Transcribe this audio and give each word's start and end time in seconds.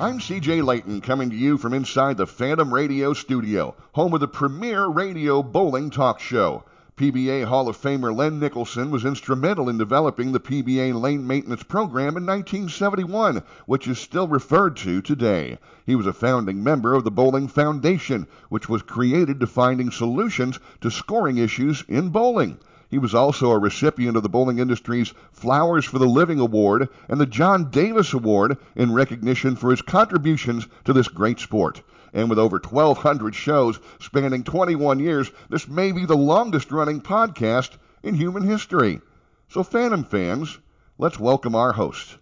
I'm 0.00 0.20
CJ 0.20 0.64
Layton 0.64 1.00
coming 1.00 1.28
to 1.30 1.34
you 1.34 1.58
from 1.58 1.74
inside 1.74 2.18
the 2.18 2.26
Phantom 2.28 2.72
Radio 2.72 3.14
studio, 3.14 3.74
home 3.94 4.14
of 4.14 4.20
the 4.20 4.28
premier 4.28 4.86
radio 4.86 5.42
bowling 5.42 5.90
talk 5.90 6.20
show. 6.20 6.62
PBA 6.96 7.46
Hall 7.46 7.68
of 7.68 7.76
Famer 7.76 8.16
Len 8.16 8.38
Nicholson 8.38 8.92
was 8.92 9.04
instrumental 9.04 9.68
in 9.68 9.76
developing 9.76 10.30
the 10.30 10.38
PBA 10.38 10.94
lane 10.94 11.26
maintenance 11.26 11.64
program 11.64 12.16
in 12.16 12.24
1971, 12.24 13.42
which 13.66 13.88
is 13.88 13.98
still 13.98 14.28
referred 14.28 14.76
to 14.76 15.02
today. 15.02 15.58
He 15.84 15.96
was 15.96 16.06
a 16.06 16.12
founding 16.12 16.62
member 16.62 16.94
of 16.94 17.02
the 17.02 17.10
Bowling 17.10 17.48
Foundation, 17.48 18.28
which 18.50 18.68
was 18.68 18.82
created 18.82 19.40
to 19.40 19.48
finding 19.48 19.90
solutions 19.90 20.60
to 20.80 20.92
scoring 20.92 21.38
issues 21.38 21.82
in 21.88 22.10
bowling. 22.10 22.58
He 22.90 22.98
was 22.98 23.14
also 23.14 23.50
a 23.50 23.58
recipient 23.58 24.16
of 24.16 24.22
the 24.22 24.30
bowling 24.30 24.58
industry's 24.58 25.12
Flowers 25.30 25.84
for 25.84 25.98
the 25.98 26.06
Living 26.06 26.40
Award 26.40 26.88
and 27.08 27.20
the 27.20 27.26
John 27.26 27.70
Davis 27.70 28.14
Award 28.14 28.56
in 28.74 28.94
recognition 28.94 29.56
for 29.56 29.70
his 29.70 29.82
contributions 29.82 30.66
to 30.84 30.94
this 30.94 31.08
great 31.08 31.38
sport. 31.38 31.82
And 32.14 32.30
with 32.30 32.38
over 32.38 32.58
1,200 32.58 33.34
shows 33.34 33.78
spanning 34.00 34.42
21 34.42 35.00
years, 35.00 35.30
this 35.50 35.68
may 35.68 35.92
be 35.92 36.06
the 36.06 36.16
longest 36.16 36.72
running 36.72 37.02
podcast 37.02 37.76
in 38.02 38.14
human 38.14 38.42
history. 38.42 39.00
So, 39.48 39.62
Phantom 39.62 40.04
fans, 40.04 40.58
let's 40.96 41.18
welcome 41.18 41.54
our 41.54 41.72
host, 41.72 42.16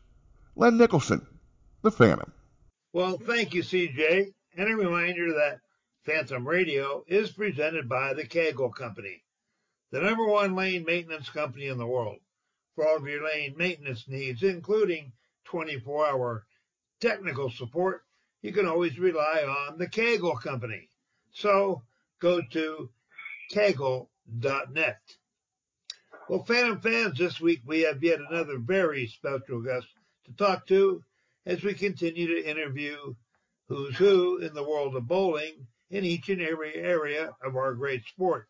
Len 0.57 0.77
Nicholson, 0.77 1.27
the 1.83 1.93
Phantom. 1.93 2.33
Well, 2.93 3.19
thank 3.19 3.55
you, 3.55 3.63
CJ. 3.63 4.33
And 4.57 4.73
a 4.73 4.77
reminder 4.77 5.33
that 5.35 5.61
Phantom 6.05 6.47
Radio 6.47 7.05
is 7.07 7.31
presented 7.31 7.89
by 7.89 8.15
the 8.15 8.27
Kegel 8.27 8.71
Company, 8.71 9.23
the 9.91 10.01
number 10.01 10.27
one 10.27 10.55
lane 10.55 10.85
maintenance 10.85 11.29
company 11.29 11.67
in 11.69 11.79
the 11.79 11.87
world. 11.87 12.19
For 12.75 12.87
all 12.87 12.97
of 12.97 13.07
your 13.07 13.25
lane 13.25 13.55
maintenance 13.57 14.07
needs, 14.09 14.43
including 14.43 15.13
24 15.45 16.07
hour 16.07 16.47
technical 17.01 17.51
support, 17.51 18.03
you 18.43 18.53
can 18.53 18.67
always 18.67 18.99
rely 18.99 19.45
on 19.69 19.79
the 19.79 19.89
Kegel 19.89 20.37
Company. 20.37 20.89
So 21.33 21.83
go 22.21 22.41
to 22.53 22.91
kegel.net. 23.51 25.01
Well, 26.29 26.45
Phantom 26.45 26.81
fans, 26.81 27.19
this 27.19 27.41
week 27.41 27.61
we 27.65 27.83
have 27.83 28.03
yet 28.03 28.19
another 28.19 28.59
very 28.59 29.07
special 29.07 29.63
guest 29.63 29.87
to 30.25 30.33
talk 30.33 30.67
to 30.67 31.03
as 31.47 31.63
we 31.63 31.75
continue 31.75 32.27
to 32.27 32.51
interview 32.51 33.15
who's 33.69 33.97
who 33.97 34.39
in 34.39 34.53
the 34.53 34.69
world 34.69 34.97
of 34.97 35.07
bowling 35.07 35.67
in 35.91 36.05
each 36.05 36.29
and 36.29 36.43
every 36.43 36.75
area 36.75 37.31
of 37.43 37.57
our 37.57 37.75
great 37.75 38.05
sport. 38.07 38.49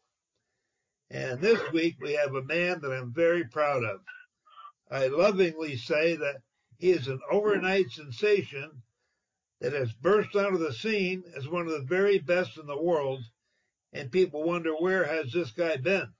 And 1.10 1.40
this 1.40 1.60
week 1.72 1.96
we 2.00 2.14
have 2.14 2.34
a 2.34 2.42
man 2.42 2.80
that 2.80 2.92
I'm 2.92 3.12
very 3.12 3.44
proud 3.44 3.84
of. 3.84 4.00
I 4.90 5.06
lovingly 5.06 5.76
say 5.76 6.16
that 6.16 6.42
he 6.78 6.90
is 6.90 7.06
an 7.06 7.20
overnight 7.30 7.90
sensation 7.90 8.82
that 9.60 9.72
has 9.72 9.92
burst 9.92 10.34
onto 10.34 10.58
the 10.58 10.72
scene 10.72 11.22
as 11.36 11.48
one 11.48 11.66
of 11.66 11.72
the 11.72 11.86
very 11.86 12.18
best 12.18 12.58
in 12.58 12.66
the 12.66 12.80
world, 12.80 13.22
and 13.92 14.12
people 14.12 14.42
wonder 14.42 14.72
where 14.74 15.04
has 15.04 15.32
this 15.32 15.52
guy 15.52 15.76
been? 15.76 16.12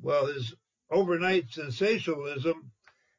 Well, 0.00 0.26
his 0.26 0.54
overnight 0.90 1.50
sensationalism 1.50 2.72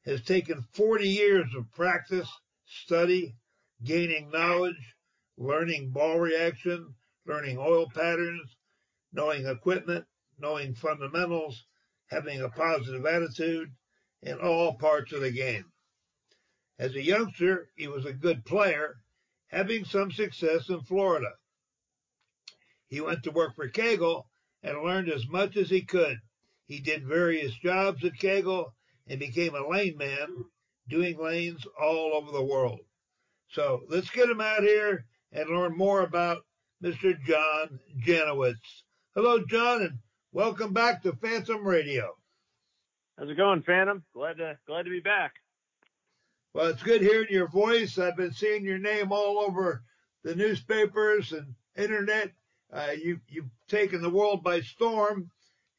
has 0.06 0.24
taken 0.24 0.62
40 0.74 1.08
years 1.08 1.54
of 1.56 1.72
practice, 1.72 2.30
study, 2.66 3.36
gaining 3.84 4.32
knowledge, 4.32 4.96
learning 5.38 5.92
ball 5.92 6.20
reaction, 6.20 6.96
learning 7.26 7.58
oil 7.58 7.90
patterns, 7.90 8.56
knowing 9.12 9.46
equipment, 9.46 10.06
knowing 10.40 10.76
fundamentals, 10.76 11.66
having 12.08 12.42
a 12.42 12.50
positive 12.50 13.06
attitude 13.06 13.72
in 14.22 14.40
all 14.40 14.74
parts 14.74 15.12
of 15.14 15.22
the 15.22 15.32
game. 15.32 15.66
As 16.78 16.96
a 16.96 17.02
youngster, 17.02 17.70
he 17.76 17.88
was 17.88 18.06
a 18.06 18.14
good 18.14 18.46
player 18.46 18.98
having 19.48 19.86
some 19.86 20.12
success 20.12 20.70
in 20.70 20.82
Florida. 20.82 21.32
He 22.88 23.00
went 23.00 23.24
to 23.24 23.32
work 23.32 23.56
for 23.56 23.70
Kegel 23.70 24.28
and 24.64 24.84
learned 24.84 25.10
as 25.10 25.28
much 25.28 25.56
as 25.56 25.70
he 25.70 25.82
could. 25.82 26.20
He 26.66 26.80
did 26.80 27.06
various 27.06 27.54
jobs 27.54 28.04
at 28.04 28.18
Kegel 28.18 28.74
and 29.08 29.20
became 29.20 29.56
a 29.56 29.68
lane 29.68 29.98
man, 29.98 30.46
doing 30.90 31.18
lanes 31.18 31.66
all 31.80 32.14
over 32.16 32.32
the 32.32 32.44
world. 32.44 32.80
So 33.50 33.84
let's 33.88 34.10
get 34.10 34.30
him 34.30 34.42
out 34.42 34.64
here 34.64 35.06
and 35.32 35.50
learn 35.50 35.78
more 35.78 36.02
about 36.02 36.46
Mr. 36.84 37.16
John 37.24 37.80
Janawicz. 38.06 38.84
Hello, 39.14 39.46
John, 39.46 39.84
and 39.84 40.00
welcome 40.36 40.74
back 40.74 41.02
to 41.02 41.14
Phantom 41.14 41.66
Radio. 41.66 42.14
How's 43.18 43.30
it 43.30 43.38
going, 43.38 43.62
Phantom? 43.62 44.04
Glad 44.14 44.38
to 44.38 44.58
glad 44.68 44.84
to 44.84 44.90
be 44.90 45.00
back. 45.00 45.32
Well, 46.54 46.68
it's 46.68 46.84
good 46.84 47.02
hearing 47.02 47.30
your 47.30 47.48
voice. 47.48 47.98
I've 47.98 48.18
been 48.18 48.34
seeing 48.34 48.66
your 48.66 48.78
name 48.78 49.14
all 49.14 49.40
over 49.40 49.82
the 50.26 50.36
newspapers 50.36 51.32
and 51.32 51.56
internet. 51.78 52.32
Uh, 52.72 52.92
you, 53.02 53.22
you've 53.30 53.50
taken 53.70 54.02
the 54.02 54.10
world 54.10 54.44
by 54.44 54.60
storm, 54.60 55.30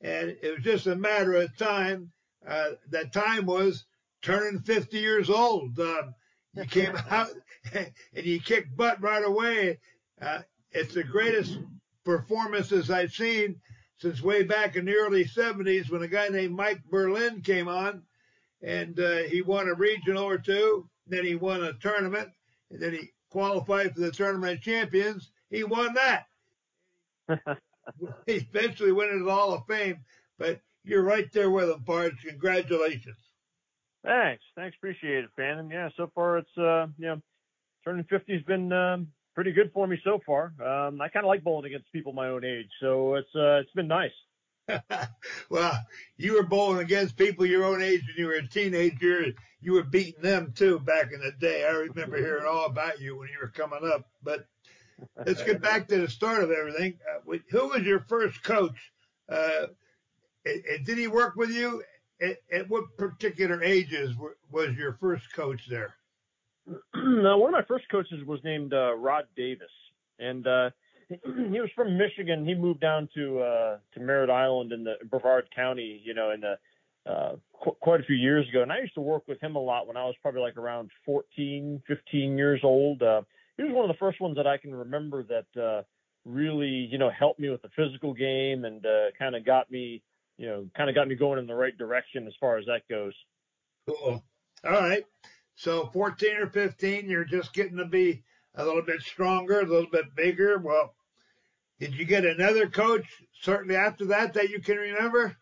and 0.00 0.30
it 0.30 0.54
was 0.54 0.64
just 0.64 0.86
a 0.86 0.96
matter 0.96 1.34
of 1.34 1.54
time. 1.58 2.10
Uh, 2.48 2.70
that 2.90 3.12
time 3.12 3.44
was 3.44 3.84
turning 4.22 4.60
50 4.60 4.96
years 4.96 5.28
old. 5.28 5.78
Um, 5.78 6.14
you 6.54 6.64
came 6.64 6.96
out 7.10 7.28
and 7.74 7.92
you 8.14 8.40
kicked 8.40 8.74
butt 8.74 9.02
right 9.02 9.24
away. 9.24 9.80
Uh, 10.20 10.40
it's 10.70 10.94
the 10.94 11.04
greatest 11.04 11.58
performances 12.04 12.90
I've 12.90 13.12
seen 13.12 13.60
since 13.98 14.22
way 14.22 14.42
back 14.42 14.76
in 14.76 14.84
the 14.84 14.94
early 14.94 15.24
70s 15.24 15.90
when 15.90 16.02
a 16.02 16.08
guy 16.08 16.28
named 16.28 16.54
Mike 16.54 16.82
Berlin 16.90 17.40
came 17.40 17.68
on 17.68 18.02
and 18.62 18.98
uh, 18.98 19.18
he 19.24 19.42
won 19.42 19.68
a 19.68 19.74
regional 19.74 20.24
or 20.24 20.38
two. 20.38 20.88
Then 21.06 21.24
he 21.24 21.36
won 21.36 21.62
a 21.62 21.72
tournament, 21.74 22.30
and 22.70 22.80
then 22.80 22.92
he 22.92 23.12
qualified 23.30 23.94
for 23.94 24.00
the 24.00 24.10
tournament 24.10 24.60
champions. 24.60 25.30
He 25.50 25.62
won 25.62 25.94
that. 25.94 26.26
he 28.26 28.34
eventually 28.34 28.92
went 28.92 29.12
into 29.12 29.24
the 29.24 29.32
Hall 29.32 29.54
of 29.54 29.66
Fame, 29.66 29.98
but 30.38 30.60
you're 30.84 31.04
right 31.04 31.32
there 31.32 31.50
with 31.50 31.70
him, 31.70 31.84
Pards. 31.84 32.20
Congratulations. 32.26 33.16
Thanks. 34.04 34.42
Thanks. 34.56 34.76
Appreciate 34.76 35.24
it, 35.24 35.30
Phantom. 35.36 35.70
Yeah, 35.70 35.90
so 35.96 36.10
far 36.14 36.38
it's, 36.38 36.58
uh, 36.58 36.86
you 36.98 37.06
know, 37.06 37.22
turning 37.84 38.04
50 38.04 38.32
has 38.32 38.42
been 38.42 38.72
um, 38.72 39.08
pretty 39.36 39.52
good 39.52 39.70
for 39.72 39.86
me 39.86 40.00
so 40.02 40.18
far. 40.26 40.46
Um, 40.60 41.00
I 41.00 41.08
kind 41.08 41.24
of 41.24 41.28
like 41.28 41.44
bowling 41.44 41.66
against 41.66 41.92
people 41.92 42.12
my 42.12 42.28
own 42.28 42.44
age, 42.44 42.70
so 42.80 43.14
it's 43.14 43.28
uh, 43.36 43.60
it's 43.60 43.70
been 43.72 43.86
nice. 43.86 44.10
well, 45.50 45.78
you 46.16 46.32
were 46.32 46.42
bowling 46.42 46.80
against 46.80 47.16
people 47.16 47.46
your 47.46 47.64
own 47.64 47.80
age 47.80 48.00
when 48.00 48.16
you 48.16 48.26
were 48.26 48.32
a 48.32 48.48
teenager. 48.48 49.26
You 49.60 49.74
were 49.74 49.84
beating 49.84 50.22
them 50.22 50.52
too 50.56 50.80
back 50.80 51.12
in 51.12 51.20
the 51.20 51.32
day. 51.38 51.64
I 51.64 51.70
remember 51.70 52.16
hearing 52.16 52.46
all 52.46 52.66
about 52.66 52.98
you 52.98 53.16
when 53.16 53.28
you 53.28 53.36
were 53.40 53.50
coming 53.50 53.88
up. 53.94 54.06
But 54.24 54.46
let's 55.24 55.44
get 55.44 55.62
back 55.62 55.86
to 55.88 55.98
the 55.98 56.08
start 56.08 56.42
of 56.42 56.50
everything. 56.50 56.98
Uh, 57.08 57.36
who 57.50 57.68
was 57.68 57.82
your 57.82 58.00
first 58.08 58.42
coach? 58.42 58.92
Uh, 59.28 59.66
did 60.44 60.98
he 60.98 61.06
work 61.06 61.36
with 61.36 61.50
you? 61.50 61.84
At, 62.20 62.38
at 62.50 62.70
what 62.70 62.96
particular 62.96 63.62
ages 63.62 64.16
were, 64.16 64.38
was 64.50 64.74
your 64.76 64.94
first 64.94 65.32
coach 65.34 65.68
there? 65.68 65.94
one 66.94 67.48
of 67.48 67.52
my 67.52 67.64
first 67.68 67.88
coaches 67.90 68.24
was 68.26 68.40
named 68.44 68.72
uh, 68.72 68.94
Rod 68.94 69.26
Davis, 69.36 69.70
and 70.18 70.46
uh, 70.46 70.70
he 71.08 71.60
was 71.60 71.70
from 71.74 71.96
Michigan. 71.96 72.46
He 72.46 72.54
moved 72.54 72.80
down 72.80 73.08
to 73.14 73.40
uh, 73.40 73.78
to 73.94 74.00
Merritt 74.00 74.30
Island 74.30 74.72
in 74.72 74.84
the 74.84 74.94
Brevard 75.08 75.48
County, 75.54 76.00
you 76.04 76.14
know, 76.14 76.30
in 76.30 76.40
the 76.40 76.58
uh, 77.08 77.36
qu- 77.62 77.76
quite 77.80 78.00
a 78.00 78.04
few 78.04 78.16
years 78.16 78.48
ago. 78.48 78.62
And 78.62 78.72
I 78.72 78.80
used 78.80 78.94
to 78.94 79.00
work 79.00 79.28
with 79.28 79.40
him 79.40 79.56
a 79.56 79.60
lot 79.60 79.86
when 79.86 79.96
I 79.96 80.04
was 80.04 80.14
probably 80.22 80.40
like 80.40 80.56
around 80.56 80.90
14, 81.04 81.82
15 81.86 82.38
years 82.38 82.60
old. 82.64 83.02
Uh, 83.02 83.22
he 83.56 83.62
was 83.62 83.72
one 83.72 83.88
of 83.88 83.94
the 83.94 83.98
first 83.98 84.20
ones 84.20 84.36
that 84.36 84.46
I 84.46 84.56
can 84.58 84.74
remember 84.74 85.22
that 85.24 85.60
uh, 85.60 85.82
really, 86.24 86.66
you 86.90 86.98
know, 86.98 87.10
helped 87.10 87.38
me 87.38 87.48
with 87.48 87.62
the 87.62 87.70
physical 87.76 88.12
game 88.12 88.64
and 88.64 88.84
uh, 88.84 89.12
kind 89.18 89.36
of 89.36 89.46
got 89.46 89.70
me, 89.70 90.02
you 90.36 90.46
know, 90.46 90.66
kind 90.76 90.90
of 90.90 90.96
got 90.96 91.08
me 91.08 91.14
going 91.14 91.38
in 91.38 91.46
the 91.46 91.54
right 91.54 91.76
direction 91.78 92.26
as 92.26 92.34
far 92.40 92.58
as 92.58 92.66
that 92.66 92.82
goes. 92.90 93.14
Cool. 93.86 94.22
All 94.64 94.72
right. 94.72 95.04
So 95.56 95.86
14 95.92 96.36
or 96.36 96.46
15, 96.48 97.08
you're 97.08 97.24
just 97.24 97.52
getting 97.52 97.78
to 97.78 97.86
be 97.86 98.22
a 98.54 98.64
little 98.64 98.82
bit 98.82 99.00
stronger, 99.00 99.60
a 99.60 99.66
little 99.66 99.90
bit 99.90 100.14
bigger. 100.14 100.58
Well, 100.58 100.94
did 101.80 101.94
you 101.94 102.04
get 102.04 102.24
another 102.24 102.68
coach 102.68 103.04
certainly 103.40 103.76
after 103.76 104.06
that 104.06 104.34
that 104.34 104.50
you 104.50 104.60
can 104.60 104.76
remember? 104.76 105.36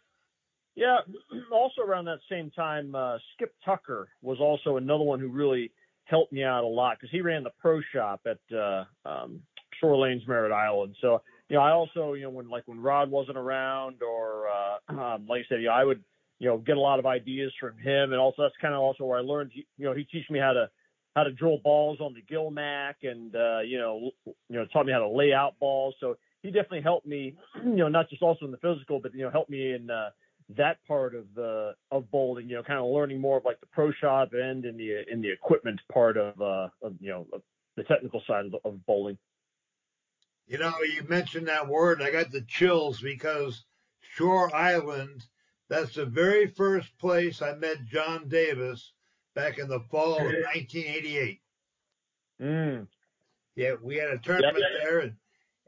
Yeah, 0.77 0.99
also 1.53 1.83
around 1.83 2.07
that 2.07 2.21
same 2.31 2.51
time, 2.51 2.95
uh, 2.95 3.19
Skip 3.35 3.55
Tucker 3.65 4.09
was 4.23 4.39
also 4.41 4.77
another 4.77 5.05
one 5.05 5.21
who 5.21 5.29
really 5.29 5.73
helped 6.05 6.33
me 6.33 6.45
out 6.45 6.65
a 6.65 6.69
lot 6.69 6.97
because 6.99 7.11
he 7.11 7.21
ran 7.21 7.43
the 7.43 7.53
pro 7.61 7.81
shop 7.93 8.27
at 8.27 8.57
uh, 8.57 8.85
um, 9.05 9.41
Shore 9.81 9.97
Lanes, 9.97 10.23
Merritt 10.27 10.53
Island. 10.53 10.97
So, 11.01 11.23
you 11.49 11.57
know, 11.57 11.63
I 11.63 11.71
also, 11.71 12.13
you 12.15 12.25
know, 12.25 12.31
when 12.31 12.49
like 12.49 12.65
when 12.67 12.81
Rod 12.81 13.11
wasn't 13.11 13.39
around 13.39 14.03
or, 14.03 14.47
uh, 14.49 14.77
um, 15.15 15.27
like 15.27 15.43
I 15.43 15.45
said, 15.49 15.61
you 15.61 15.69
know, 15.69 15.75
I 15.75 15.85
would, 15.85 16.03
you 16.39 16.49
know, 16.49 16.59
get 16.59 16.77
a 16.77 16.81
lot 16.81 16.99
of 16.99 17.07
ideas 17.07 17.53
from 17.59 17.79
him. 17.79 18.13
And 18.13 18.21
also 18.21 18.43
that's 18.43 18.55
kind 18.61 18.75
of 18.75 18.81
also 18.81 19.05
where 19.05 19.19
I 19.19 19.23
learned, 19.23 19.53
you 19.55 19.65
know, 19.79 19.95
he 19.95 20.05
teach 20.05 20.29
me 20.31 20.39
how 20.39 20.53
to, 20.53 20.69
how 21.15 21.25
to 21.25 21.33
drill 21.33 21.59
balls 21.59 21.99
on 22.01 22.15
the 22.15 22.23
Gilmac 22.23 22.95
and, 23.03 23.35
uh, 23.35 23.61
you 23.61 23.79
know, 23.79 24.11
you 24.27 24.35
know, 24.57 24.67
taught 24.73 24.87
me 24.87 24.93
how 24.93 24.99
to 24.99 25.09
lay 25.09 25.33
out 25.33 25.59
balls. 25.59 25.95
So 26.01 26.17
he 26.43 26.51
definitely 26.51 26.83
helped 26.83 27.07
me, 27.07 27.37
you 27.65 27.77
know, 27.77 27.89
not 27.89 28.11
just 28.11 28.23
also 28.23 28.45
in 28.45 28.51
the 28.51 28.59
physical, 28.59 29.01
but, 29.01 29.15
you 29.15 29.23
know, 29.23 29.31
helped 29.31 29.51
me 29.51 29.73
in, 29.73 29.91
uh, 29.91 30.11
that 30.51 30.77
part 30.87 31.15
of 31.15 31.25
the 31.35 31.75
of 31.91 32.11
bowling, 32.11 32.49
you 32.49 32.57
know, 32.57 32.63
kind 32.63 32.79
of 32.79 32.87
learning 32.87 33.21
more 33.21 33.39
of 33.39 33.45
like 33.45 33.61
the 33.61 33.67
pro 33.67 33.93
shop 33.93 34.33
end 34.35 34.65
and 34.65 34.79
the 34.79 35.11
in 35.11 35.21
the 35.23 35.33
equipment 35.33 35.81
part 35.93 36.17
of 36.17 36.41
uh 36.41 36.69
of 36.83 36.95
you 37.01 37.11
know 37.11 37.27
of 37.33 37.43
the 37.77 37.83
technical 37.85 38.23
side 38.27 38.47
of, 38.47 38.55
of 38.65 38.85
bowling. 38.87 39.19
You 40.47 40.59
know, 40.59 40.75
you 40.83 41.03
mentioned 41.09 41.49
that 41.49 41.69
word. 41.69 42.03
I 42.03 42.11
got 42.11 42.31
the 42.31 42.43
chills 42.43 43.01
because 43.01 43.65
Shore 44.01 44.55
Island, 44.55 45.25
that's 45.75 45.95
the 45.95 46.07
very 46.07 46.47
first 46.47 46.97
place 46.99 47.43
I 47.43 47.55
met 47.57 47.85
John 47.87 48.29
Davis 48.29 48.93
back 49.35 49.59
in 49.59 49.69
the 49.69 49.81
fall 49.91 50.15
of 50.17 50.23
1988. 50.23 51.41
Mm. 52.41 52.87
Yeah, 53.57 53.75
we 53.83 53.97
had 53.97 54.09
a 54.11 54.19
tournament 54.19 54.59
Yep. 54.59 54.83
there, 54.83 54.99
and 55.01 55.17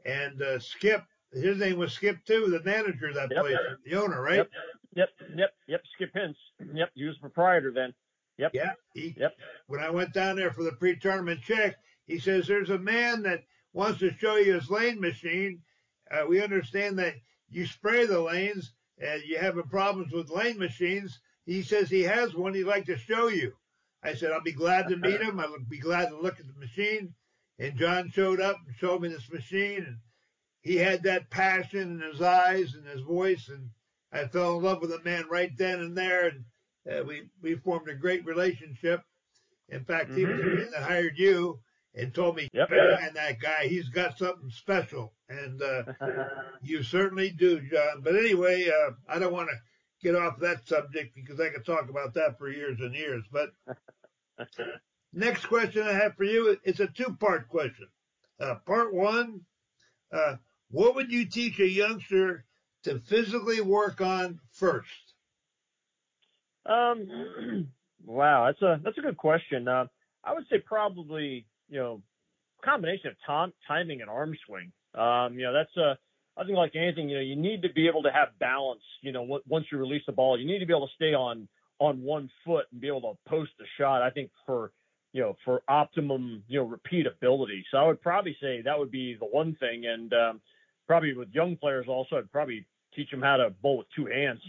and 0.05 0.41
uh, 0.41 0.59
Skip, 0.59 1.03
his 1.33 1.57
name 1.57 1.77
was 1.77 1.91
Skip 1.91 2.23
too, 2.25 2.47
the 2.47 2.63
manager 2.63 3.07
of 3.09 3.15
that 3.15 3.31
Yep. 3.31 3.41
place, 3.41 3.57
the 3.85 3.95
owner, 3.95 4.21
right? 4.21 4.37
Yep. 4.37 4.49
Yep. 4.95 5.09
Yep. 5.35 5.53
Yep. 5.67 5.81
Skip 5.93 6.13
Hintz. 6.13 6.37
Yep. 6.73 6.91
He 6.95 7.03
was 7.03 7.17
proprietor 7.17 7.71
then. 7.73 7.93
Yep. 8.37 8.51
Yeah. 8.53 8.73
He, 8.93 9.13
Yep. 9.17 9.35
When 9.67 9.81
I 9.81 9.89
went 9.89 10.13
down 10.13 10.37
there 10.37 10.51
for 10.51 10.63
the 10.63 10.71
pre-tournament 10.71 11.41
check, 11.41 11.75
he 12.05 12.17
says 12.19 12.47
there's 12.47 12.69
a 12.69 12.77
man 12.79 13.23
that 13.23 13.43
wants 13.73 13.99
to 13.99 14.13
show 14.17 14.35
you 14.37 14.53
his 14.53 14.69
lane 14.69 15.01
machine. 15.01 15.61
Uh, 16.09 16.25
we 16.27 16.41
understand 16.41 16.97
that 16.99 17.15
you 17.49 17.65
spray 17.65 18.05
the 18.05 18.21
lanes 18.21 18.71
and 18.99 19.21
you 19.23 19.37
having 19.37 19.63
problems 19.63 20.11
with 20.11 20.29
lane 20.29 20.57
machines. 20.57 21.19
He 21.45 21.61
says 21.61 21.89
he 21.89 22.03
has 22.03 22.33
one 22.35 22.53
he'd 22.53 22.63
like 22.65 22.85
to 22.85 22.97
show 22.97 23.27
you. 23.27 23.53
I 24.03 24.13
said 24.13 24.31
I'll 24.31 24.41
be 24.41 24.51
glad 24.51 24.87
to 24.89 24.97
meet 24.97 25.21
him. 25.21 25.39
I'll 25.39 25.57
be 25.69 25.79
glad 25.79 26.09
to 26.09 26.19
look 26.19 26.39
at 26.39 26.47
the 26.47 26.59
machine. 26.59 27.13
And 27.59 27.77
John 27.77 28.11
showed 28.11 28.39
up 28.39 28.57
and 28.65 28.75
showed 28.75 29.01
me 29.01 29.07
this 29.09 29.31
machine, 29.31 29.83
and 29.83 29.97
he 30.61 30.75
had 30.75 31.03
that 31.03 31.29
passion 31.31 32.01
in 32.01 32.11
his 32.11 32.21
eyes 32.21 32.75
and 32.75 32.85
his 32.85 33.01
voice, 33.01 33.49
and 33.49 33.69
I 34.11 34.27
fell 34.27 34.57
in 34.57 34.63
love 34.63 34.81
with 34.81 34.91
the 34.91 35.01
man 35.03 35.25
right 35.29 35.51
then 35.57 35.79
and 35.79 35.97
there, 35.97 36.27
and 36.27 36.45
uh, 36.91 37.03
we 37.03 37.23
we 37.41 37.55
formed 37.55 37.89
a 37.89 37.95
great 37.95 38.25
relationship. 38.25 39.01
In 39.69 39.83
fact, 39.85 40.13
he 40.13 40.25
was 40.25 40.37
the 40.37 40.45
man 40.45 40.71
that 40.71 40.83
hired 40.83 41.17
you 41.17 41.59
and 41.95 42.13
told 42.13 42.35
me, 42.35 42.47
Yep. 42.53 42.69
man, 42.69 43.13
that 43.15 43.39
guy, 43.39 43.67
he's 43.67 43.89
got 43.89 44.17
something 44.19 44.51
special, 44.51 45.13
and 45.29 45.61
uh, 45.61 45.83
you 46.61 46.83
certainly 46.83 47.29
do, 47.31 47.61
John. 47.61 48.01
But 48.01 48.15
anyway, 48.15 48.69
uh, 48.69 48.91
I 49.09 49.19
don't 49.19 49.33
want 49.33 49.49
to 49.49 49.57
get 50.01 50.15
off 50.15 50.39
that 50.39 50.67
subject 50.67 51.15
because 51.15 51.39
I 51.39 51.49
could 51.49 51.65
talk 51.65 51.89
about 51.89 52.13
that 52.13 52.37
for 52.37 52.49
years 52.49 52.79
and 52.79 52.93
years. 52.93 53.23
But 53.31 53.49
next 55.13 55.45
question 55.45 55.83
I 55.83 55.93
have 55.93 56.15
for 56.15 56.23
you 56.23 56.57
is 56.63 56.79
a 56.79 56.87
two-part 56.87 57.49
question. 57.49 57.87
Uh, 58.39 58.55
part 58.65 58.93
one, 58.93 59.41
uh, 60.11 60.35
what 60.69 60.95
would 60.95 61.11
you 61.11 61.25
teach 61.25 61.59
a 61.59 61.67
youngster 61.67 62.45
to 62.83 62.99
physically 62.99 63.61
work 63.61 64.01
on 64.01 64.39
first? 64.51 65.13
Um, 66.65 67.69
wow, 68.05 68.45
that's 68.45 68.61
a 68.61 68.79
that's 68.83 68.97
a 68.97 69.01
good 69.01 69.17
question. 69.17 69.67
Uh, 69.67 69.85
I 70.23 70.33
would 70.33 70.45
say 70.49 70.59
probably 70.59 71.45
you 71.69 71.79
know 71.79 72.01
combination 72.63 73.09
of 73.09 73.15
tom- 73.25 73.53
timing 73.67 74.01
and 74.01 74.09
arm 74.09 74.35
swing. 74.45 74.71
Um, 74.95 75.33
you 75.35 75.45
know 75.45 75.53
that's 75.53 75.75
a 75.77 75.97
I 76.37 76.43
think 76.43 76.57
like 76.57 76.75
anything, 76.75 77.09
you 77.09 77.15
know, 77.15 77.21
you 77.21 77.35
need 77.35 77.63
to 77.63 77.69
be 77.73 77.87
able 77.87 78.03
to 78.03 78.11
have 78.11 78.37
balance. 78.39 78.83
You 79.01 79.11
know, 79.11 79.39
once 79.47 79.65
you 79.71 79.77
release 79.79 80.03
the 80.05 80.11
ball, 80.11 80.39
you 80.39 80.45
need 80.45 80.59
to 80.59 80.65
be 80.65 80.73
able 80.73 80.87
to 80.87 80.93
stay 80.95 81.13
on 81.13 81.47
on 81.79 82.01
one 82.01 82.29
foot 82.45 82.65
and 82.71 82.81
be 82.81 82.87
able 82.87 83.01
to 83.01 83.29
post 83.29 83.51
a 83.59 83.65
shot. 83.77 84.01
I 84.01 84.09
think 84.11 84.29
for 84.45 84.71
you 85.13 85.21
know 85.21 85.35
for 85.43 85.61
optimum 85.67 86.43
you 86.47 86.59
know 86.59 86.67
repeatability. 86.67 87.63
So 87.71 87.77
I 87.77 87.87
would 87.87 88.01
probably 88.01 88.37
say 88.41 88.61
that 88.61 88.77
would 88.77 88.91
be 88.91 89.15
the 89.15 89.25
one 89.25 89.55
thing, 89.55 89.85
and 89.85 90.13
um, 90.13 90.41
probably 90.85 91.13
with 91.13 91.29
young 91.33 91.57
players 91.57 91.87
also, 91.87 92.17
I'd 92.17 92.31
probably 92.31 92.67
teach 92.95 93.09
them 93.09 93.21
how 93.21 93.37
to 93.37 93.49
bowl 93.49 93.79
with 93.79 93.87
two 93.95 94.05
hands. 94.05 94.41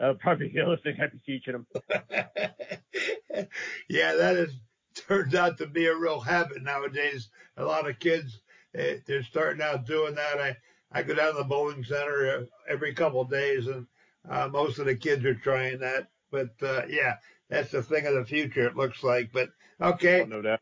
That 0.00 0.08
would 0.08 0.20
probably 0.20 0.48
be 0.48 0.54
the 0.54 0.64
other 0.64 0.76
thing 0.78 0.96
I'd 1.00 1.12
be 1.12 1.18
teaching 1.26 1.52
them. 1.52 1.66
yeah, 3.88 4.14
that 4.14 4.36
is 4.36 4.54
turns 4.94 5.34
out 5.34 5.58
to 5.58 5.66
be 5.66 5.86
a 5.86 5.94
real 5.94 6.20
habit 6.20 6.62
nowadays. 6.62 7.28
A 7.56 7.64
lot 7.64 7.88
of 7.88 7.98
kids 7.98 8.40
they're 8.72 9.22
starting 9.22 9.62
out 9.62 9.86
doing 9.86 10.14
that. 10.14 10.40
I 10.40 10.56
I 10.90 11.02
go 11.02 11.14
down 11.14 11.32
to 11.32 11.38
the 11.38 11.44
bowling 11.44 11.84
center 11.84 12.38
uh, 12.38 12.44
every 12.68 12.94
couple 12.94 13.20
of 13.20 13.30
days, 13.30 13.66
and 13.66 13.86
uh, 14.28 14.48
most 14.48 14.78
of 14.78 14.86
the 14.86 14.94
kids 14.96 15.24
are 15.24 15.34
trying 15.34 15.80
that. 15.80 16.08
But 16.30 16.50
uh, 16.62 16.82
yeah, 16.88 17.16
that's 17.48 17.70
the 17.70 17.82
thing 17.82 18.06
of 18.06 18.14
the 18.14 18.24
future. 18.24 18.66
It 18.66 18.76
looks 18.76 19.02
like. 19.02 19.30
But 19.32 19.50
okay, 19.80 20.22
Oh, 20.22 20.26
no 20.26 20.42
doubt. 20.42 20.60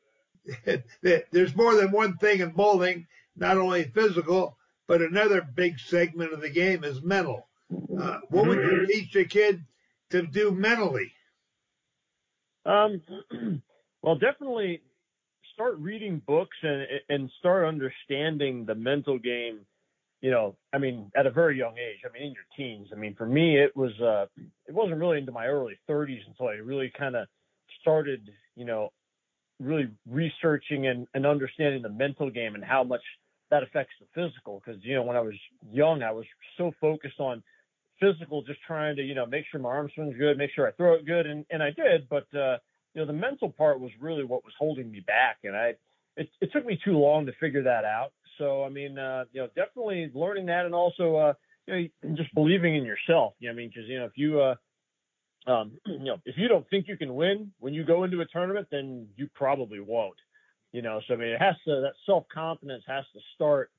there's 1.32 1.56
more 1.56 1.75
than 1.75 1.91
one 1.91 2.17
thing 2.19 2.41
in 2.41 2.50
bowling, 2.50 3.06
not 3.37 3.58
only 3.58 3.85
physical, 3.85 4.56
but 4.87 5.03
another 5.03 5.43
big 5.43 5.79
segment 5.81 6.32
of 6.32 6.41
the 6.41 6.50
game 6.50 6.85
is 6.85 7.03
mental. 7.03 7.49
Uh, 8.00 8.19
what 8.31 8.47
would 8.47 8.58
you 8.58 8.87
teach 8.87 9.17
a 9.17 9.25
kid 9.25 9.64
to 10.11 10.23
do 10.23 10.53
mentally? 10.53 11.12
Um, 12.64 13.03
well, 14.03 14.17
definitely 14.17 14.82
start 15.56 15.79
reading 15.79 16.20
books 16.26 16.56
and 16.62 16.87
and 17.08 17.31
start 17.38 17.64
understanding 17.64 18.67
the 18.67 18.75
mental 18.75 19.19
game. 19.19 19.61
You 20.20 20.31
know, 20.31 20.56
I 20.73 20.79
mean, 20.79 21.11
at 21.17 21.26
a 21.26 21.31
very 21.31 21.58
young 21.58 21.76
age. 21.79 22.00
I 22.05 22.12
mean, 22.12 22.29
in 22.29 22.32
your 22.32 22.47
teens. 22.56 22.88
I 22.93 22.97
mean, 22.97 23.14
for 23.14 23.26
me, 23.26 23.58
it 23.58 23.75
was 23.75 23.93
uh, 24.00 24.26
it 24.67 24.75
wasn't 24.75 25.00
really 25.00 25.19
into 25.19 25.32
my 25.32 25.47
early 25.47 25.79
30s 25.88 26.20
until 26.26 26.49
I 26.49 26.55
really 26.55 26.93
kind 26.97 27.17
of 27.17 27.26
started, 27.81 28.31
you 28.55 28.64
know, 28.64 28.93
really 29.61 29.88
researching 30.08 30.87
and, 30.88 31.06
and 31.14 31.26
understanding 31.26 31.82
the 31.82 31.88
mental 31.88 32.31
game 32.31 32.55
and 32.55 32.64
how 32.64 32.85
much 32.85 33.03
that 33.50 33.62
affects 33.62 33.94
the 34.00 34.06
physical. 34.14 34.62
Because 34.64 34.82
you 34.85 34.94
know, 34.94 35.03
when 35.03 35.17
I 35.17 35.20
was 35.20 35.35
young, 35.73 36.03
I 36.03 36.12
was 36.12 36.26
so 36.58 36.73
focused 36.81 37.20
on 37.20 37.43
physical, 38.00 38.43
just 38.43 38.61
trying 38.67 38.97
to, 38.97 39.03
you 39.03 39.14
know, 39.14 39.25
make 39.25 39.44
sure 39.50 39.61
my 39.61 39.70
arm 39.70 39.91
swing's 39.94 40.19
good, 40.19 40.37
make 40.37 40.50
sure 40.55 40.69
I 40.69 40.73
throw 40.73 40.94
it 40.94 41.06
good, 41.06 41.26
and 41.26 41.47
and 41.50 41.62
I 41.62 41.70
did. 41.70 42.08
But 42.08 42.26
uh, 42.35 42.58
you 42.96 43.02
know, 43.02 43.06
the 43.06 43.12
mental 43.12 43.50
part 43.50 43.78
was 43.78 43.90
really 44.00 44.25
what 44.25 44.43
was 44.43 44.54
holding 44.58 44.90
me 44.90 45.00
back, 45.00 45.37
and 45.44 45.54
I 45.54 45.75
it, 46.17 46.31
it 46.41 46.50
took 46.50 46.65
me 46.65 46.81
too 46.82 46.96
long 46.96 47.26
to 47.26 47.32
figure 47.38 47.62
that 47.65 47.84
out. 47.84 48.12
So 48.38 48.65
I 48.65 48.70
mean, 48.70 48.98
uh, 48.98 49.24
you 49.32 49.43
know, 49.43 49.48
definitely 49.48 50.10
learning 50.15 50.46
that, 50.46 50.65
and 50.65 50.74
also 50.74 51.17
uh, 51.17 51.32
you 51.67 51.91
know, 52.03 52.17
just 52.17 52.34
believing 52.34 52.74
in 52.74 52.84
yourself. 52.84 53.34
You 53.38 53.48
know, 53.48 53.53
I 53.53 53.56
mean, 53.56 53.69
because 53.69 53.86
you 53.86 53.98
know, 53.98 54.06
if 54.06 54.12
you 54.15 54.41
uh, 54.41 54.55
um, 55.46 55.72
you 55.86 56.05
know, 56.06 56.17
if 56.24 56.38
you 56.38 56.48
don't 56.48 56.67
think 56.70 56.88
you 56.88 56.96
can 56.96 57.15
win 57.15 57.53
when 57.58 57.74
you 57.74 57.84
go 57.84 58.05
into 58.05 58.22
a 58.22 58.26
tournament, 58.26 58.69
then 58.70 59.08
you 59.15 59.29
probably 59.34 59.81
won't. 59.81 60.17
You 60.72 60.81
know, 60.81 61.03
so 61.06 61.12
I 61.12 61.17
mean, 61.19 61.29
it 61.29 61.41
has 61.41 61.56
to 61.67 61.82
that 61.82 61.93
self 62.06 62.24
confidence 62.32 62.84
has 62.86 63.05
to 63.12 63.20
start 63.34 63.70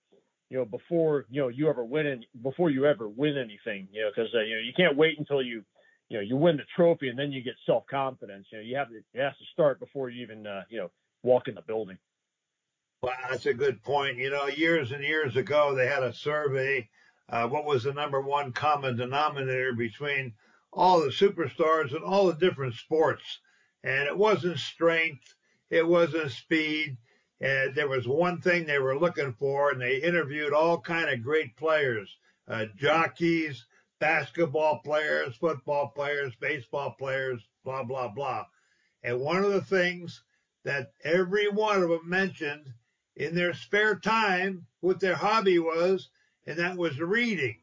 you 0.52 0.60
know, 0.60 0.66
before 0.66 1.26
you 1.32 1.42
know 1.42 1.48
you 1.48 1.70
ever 1.70 1.84
win 1.84 2.06
any, 2.06 2.30
before 2.44 2.70
you 2.70 2.86
ever 2.86 3.10
win 3.10 3.36
anything, 3.36 3.88
you 3.92 4.02
know, 4.02 4.12
because 4.16 4.32
uh, 4.36 4.42
you 4.42 4.54
know 4.54 4.62
you 4.62 4.74
can't 4.78 4.96
wait 4.96 5.18
until 5.18 5.42
you 5.42 5.64
you 6.10 6.18
know 6.18 6.24
you 6.24 6.38
win 6.38 6.58
the 6.58 6.64
trophy 6.76 7.10
and 7.10 7.18
then 7.18 7.32
you 7.32 7.42
get 7.44 7.56
self 7.66 7.86
confidence. 7.88 8.48
You 8.52 8.60
know, 8.60 8.64
you 8.64 8.76
have 8.78 8.90
to 8.90 8.96
it 8.96 9.22
has 9.22 9.38
to 9.38 9.46
start 9.54 9.80
before 9.80 10.10
you 10.10 10.24
even 10.24 10.48
uh, 10.48 10.64
you 10.70 10.80
know 10.80 10.92
walk 11.24 11.48
in 11.48 11.56
the 11.56 11.62
building. 11.62 11.98
Well, 13.02 13.14
that's 13.30 13.46
a 13.46 13.54
good 13.54 13.84
point. 13.84 14.18
You 14.18 14.32
know, 14.32 14.48
years 14.48 14.92
and 14.92 15.04
years 15.04 15.36
ago, 15.36 15.76
they 15.76 15.88
had 15.88 16.04
a 16.04 16.14
survey. 16.14 16.90
Uh, 17.30 17.48
what 17.48 17.66
was 17.66 17.84
the 17.84 17.94
number 17.94 18.22
one 18.22 18.54
common 18.54 18.96
denominator 18.96 19.74
between 19.74 20.34
all 20.74 21.02
the 21.02 21.10
superstars 21.10 21.94
and 21.94 22.04
all 22.04 22.28
the 22.28 22.34
different 22.34 22.74
sports? 22.74 23.40
And 23.84 24.08
it 24.08 24.18
wasn't 24.18 24.58
strength, 24.58 25.36
it 25.70 25.88
wasn't 25.88 26.32
speed. 26.32 26.98
And 27.40 27.76
there 27.76 27.88
was 27.88 28.08
one 28.08 28.42
thing 28.42 28.66
they 28.66 28.80
were 28.80 28.98
looking 28.98 29.34
for, 29.34 29.70
and 29.70 29.80
they 29.80 29.98
interviewed 29.98 30.54
all 30.54 30.82
kind 30.82 31.08
of 31.10 31.22
great 31.22 31.56
players, 31.56 32.10
uh, 32.48 32.66
jockeys, 32.76 33.67
basketball 34.00 34.80
players, 34.84 35.36
football 35.36 35.92
players, 35.96 36.34
baseball 36.40 36.96
players, 36.98 37.42
blah 37.64 37.84
blah 37.84 38.08
blah. 38.08 38.46
And 39.04 39.20
one 39.20 39.44
of 39.44 39.52
the 39.52 39.62
things 39.62 40.24
that 40.64 40.92
every 41.04 41.48
one 41.48 41.82
of 41.82 41.90
them 41.90 42.08
mentioned 42.10 42.74
in 43.16 43.34
their 43.36 43.54
spare 43.54 43.96
time 43.96 44.66
what 44.82 45.00
their 45.00 45.16
hobby 45.16 45.60
was, 45.60 46.10
and 46.46 46.58
that 46.60 46.78
was 46.78 47.00
reading. 47.00 47.58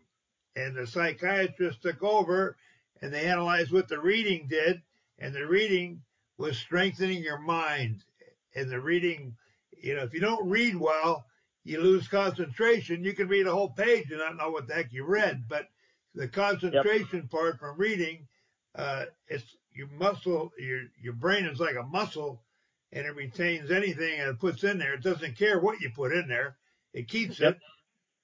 And 0.57 0.75
the 0.75 0.87
psychiatrist 0.87 1.83
took 1.83 2.03
over 2.03 2.57
and 3.03 3.13
they 3.13 3.27
analyzed 3.27 3.73
what 3.73 3.89
the 3.89 4.01
reading 4.01 4.47
did, 4.49 4.83
and 5.19 5.35
the 5.35 5.47
reading 5.47 6.03
was 6.39 6.57
strengthening 6.57 7.23
your 7.23 7.39
mind. 7.39 8.03
And 8.55 8.71
the 8.71 8.81
reading, 8.81 9.37
you 9.77 9.95
know, 9.95 10.03
if 10.03 10.15
you 10.15 10.21
don't 10.21 10.49
read 10.49 10.77
well, 10.77 11.27
you 11.65 11.81
lose 11.81 12.09
concentration. 12.09 13.05
You 13.05 13.15
can 13.15 13.29
read 13.29 13.47
a 13.47 13.53
whole 13.53 13.71
page 13.71 14.11
and 14.11 14.19
not 14.19 14.37
know 14.37 14.51
what 14.51 14.67
the 14.67 14.75
heck 14.75 14.93
you 14.93 15.05
read, 15.05 15.45
but 15.49 15.69
the 16.15 16.29
concentration 16.29 17.29
part 17.29 17.59
from 17.59 17.77
reading, 17.79 18.27
uh, 18.75 19.07
it's 19.29 19.57
your 19.73 19.89
muscle, 19.89 20.53
your 20.59 20.83
your 21.01 21.15
brain 21.15 21.45
is 21.47 21.61
like 21.61 21.77
a 21.77 21.83
muscle, 21.83 22.43
and 22.93 23.07
it 23.07 23.15
retains 23.17 23.71
anything 23.71 24.21
and 24.21 24.31
it 24.31 24.39
puts 24.41 24.65
in 24.65 24.79
there. 24.79 24.95
It 24.95 25.03
doesn't 25.03 25.37
care 25.37 25.61
what 25.61 25.81
you 25.81 25.91
put 25.95 26.13
in 26.13 26.29
there. 26.29 26.57
it 26.93 27.09
keeps 27.09 27.41
Yep. 27.41 27.55
it. 27.55 27.61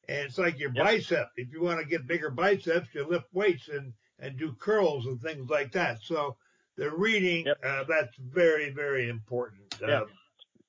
And 0.09 0.27
it's 0.27 0.39
like 0.39 0.59
your 0.61 0.71
Yep. 0.71 0.85
bicep. 0.85 1.31
If 1.37 1.53
you 1.53 1.61
want 1.61 1.81
to 1.81 1.85
get 1.87 2.07
bigger 2.07 2.31
biceps, 2.31 2.89
you 2.95 3.05
lift 3.07 3.27
weights 3.33 3.69
and, 3.69 3.93
and 4.21 4.39
do 4.39 4.53
curls 4.55 5.07
and 5.07 5.21
things 5.21 5.51
like 5.51 5.73
that. 5.73 6.03
So 6.03 6.37
the 6.77 6.91
reading, 6.91 7.47
Yep. 7.47 7.59
uh, 7.65 7.85
that's 7.89 8.17
very, 8.17 8.71
very 8.71 9.09
important. 9.09 9.63
Yeah. 9.81 10.03
Um, 10.03 10.07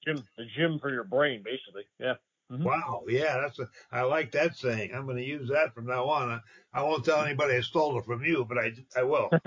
Gym, 0.04 0.24
the 0.36 0.46
gym 0.46 0.80
for 0.80 0.92
your 0.92 1.04
brain, 1.04 1.44
basically. 1.44 1.84
Yeah. 2.00 2.16
Mhm. 2.52 2.64
Wow. 2.64 3.04
Yeah. 3.08 3.40
That's 3.42 3.60
a, 3.60 3.70
I 3.92 4.02
like 4.02 4.32
that 4.34 4.58
saying. 4.58 4.92
I'm 4.94 5.06
going 5.06 5.18
to 5.18 5.24
use 5.24 5.50
that 5.50 5.74
from 5.74 5.86
now 5.88 6.06
on. 6.06 6.30
I, 6.30 6.40
I 6.80 6.84
won't 6.84 7.06
tell 7.06 7.24
anybody 7.24 7.56
I 7.56 7.62
stole 7.62 7.98
it 8.00 8.06
from 8.06 8.24
you, 8.24 8.46
but 8.48 8.58
I, 8.58 8.74
I 8.98 9.04
will. 9.04 9.30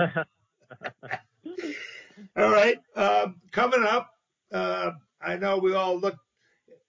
All 2.37 2.51
right. 2.51 2.79
Um, 2.97 3.41
coming 3.53 3.85
up, 3.85 4.11
uh, 4.53 4.93
I 5.21 5.37
know 5.37 5.59
we 5.59 5.75
all 5.75 5.99
look 5.99 6.17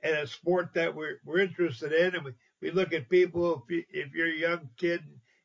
at 0.04 0.14
a 0.14 0.28
sport 0.28 0.70
that 0.76 0.94
we're, 0.94 1.20
we're 1.26 1.40
interested 1.40 1.92
in, 1.92 2.16
and 2.16 2.24
we, 2.24 2.32
we 2.62 2.72
look 2.72 2.94
at 2.94 3.10
people. 3.10 3.64
If, 3.68 3.72
you, 3.76 3.84
if 3.90 4.14
you're 4.14 4.28
a 4.28 4.38
young 4.38 4.70
kid 4.78 5.02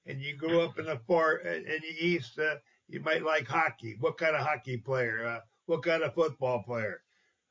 and 0.06 0.20
you 0.20 0.36
grew 0.36 0.60
up 0.60 0.78
in 0.78 0.86
the 0.86 1.00
far 1.06 1.36
in 1.36 1.64
the 1.64 2.06
east, 2.06 2.38
uh, 2.38 2.56
you 2.88 3.00
might 3.00 3.24
like 3.24 3.46
hockey. 3.46 3.96
What 4.00 4.18
kind 4.18 4.36
of 4.36 4.46
hockey 4.46 4.76
player? 4.76 5.24
Uh, 5.26 5.40
what 5.66 5.82
kind 5.82 6.02
of 6.02 6.14
football 6.14 6.62
player? 6.62 7.02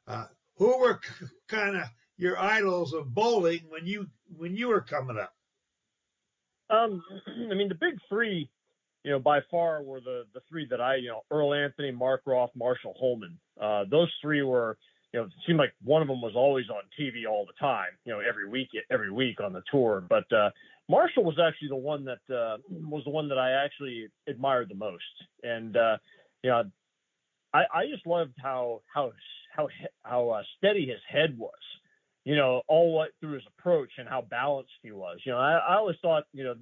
Uh, 0.08 0.26
who 0.58 0.78
were 0.80 1.00
kind 1.48 1.78
of 1.78 1.84
your 2.20 2.38
idols 2.38 2.94
of 2.94 3.16
bowling 3.16 3.62
when 3.70 3.88
you 3.88 4.06
when 4.38 4.56
you 4.56 4.68
were 4.68 4.82
coming 4.82 5.18
up? 5.18 5.34
Um, 6.70 7.02
I 7.52 7.56
mean, 7.56 7.70
the 7.70 7.76
big 7.76 7.98
three, 8.08 8.50
you 9.04 9.12
know, 9.12 9.20
by 9.20 9.40
far 9.50 9.82
were 9.82 10.02
the 10.02 10.26
the 10.34 10.42
three 10.50 10.68
that 10.70 10.82
I, 10.82 10.98
you 10.98 11.08
know, 11.08 11.24
Earl 11.32 11.54
Anthony, 11.54 11.92
Mark 11.92 12.22
Roth, 12.28 12.52
Marshall 12.56 12.94
Holman. 13.00 13.40
Uh, 13.60 13.86
those 13.90 14.12
three 14.22 14.44
were, 14.44 14.78
you 15.14 15.20
know, 15.20 15.26
it 15.26 15.32
seemed 15.48 15.58
like 15.58 15.74
one 15.84 16.02
of 16.02 16.10
them 16.10 16.22
was 16.22 16.34
always 16.36 16.66
on 16.70 16.82
TV 17.00 17.28
all 17.28 17.46
the 17.46 17.54
time, 17.60 17.92
you 18.06 18.12
know, 18.14 18.20
every 18.20 18.48
week, 18.48 18.68
every 18.92 19.12
week 19.12 19.40
on 19.42 19.54
the 19.54 19.64
tour. 19.72 20.04
But 20.08 20.32
uh, 20.34 20.50
Marshall 20.90 21.24
was 21.24 21.40
actually 21.40 21.70
the 21.70 21.76
one 21.78 22.06
that 22.06 22.36
uh, 22.36 22.58
was 22.70 23.04
the 23.06 23.12
one 23.12 23.30
that 23.30 23.38
I 23.38 23.64
actually 23.64 24.10
admired 24.28 24.70
the 24.70 24.76
most, 24.76 25.04
and 25.42 25.78
uh, 25.78 25.98
you 26.44 26.50
know, 26.50 26.64
I, 27.54 27.64
I 27.74 27.88
just 27.90 28.06
loved 28.06 28.34
how 28.38 28.82
how 28.94 29.14
how 29.56 29.70
how 30.04 30.30
uh, 30.30 30.44
steady 30.58 30.86
his 30.86 31.00
head 31.10 31.38
was 31.38 31.54
you 32.30 32.36
know, 32.36 32.62
all 32.68 32.94
what 32.94 33.10
through 33.20 33.34
his 33.34 33.44
approach 33.58 33.90
and 33.98 34.08
how 34.08 34.22
balanced 34.22 34.70
he 34.84 34.92
was. 34.92 35.18
You 35.26 35.32
know, 35.32 35.40
I, 35.40 35.54
I 35.54 35.76
always 35.78 35.96
thought, 36.00 36.26
you 36.32 36.44
know, 36.44 36.54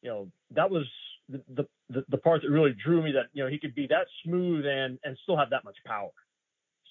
you 0.00 0.10
know, 0.10 0.28
that 0.54 0.70
was 0.70 0.84
the, 1.28 1.66
the 1.90 2.04
the 2.08 2.18
part 2.18 2.42
that 2.42 2.50
really 2.50 2.72
drew 2.84 3.02
me. 3.02 3.10
That 3.10 3.24
you 3.32 3.42
know, 3.42 3.50
he 3.50 3.58
could 3.58 3.74
be 3.74 3.88
that 3.88 4.06
smooth 4.24 4.64
and 4.64 4.96
and 5.02 5.18
still 5.24 5.36
have 5.36 5.50
that 5.50 5.64
much 5.64 5.74
power. 5.84 6.10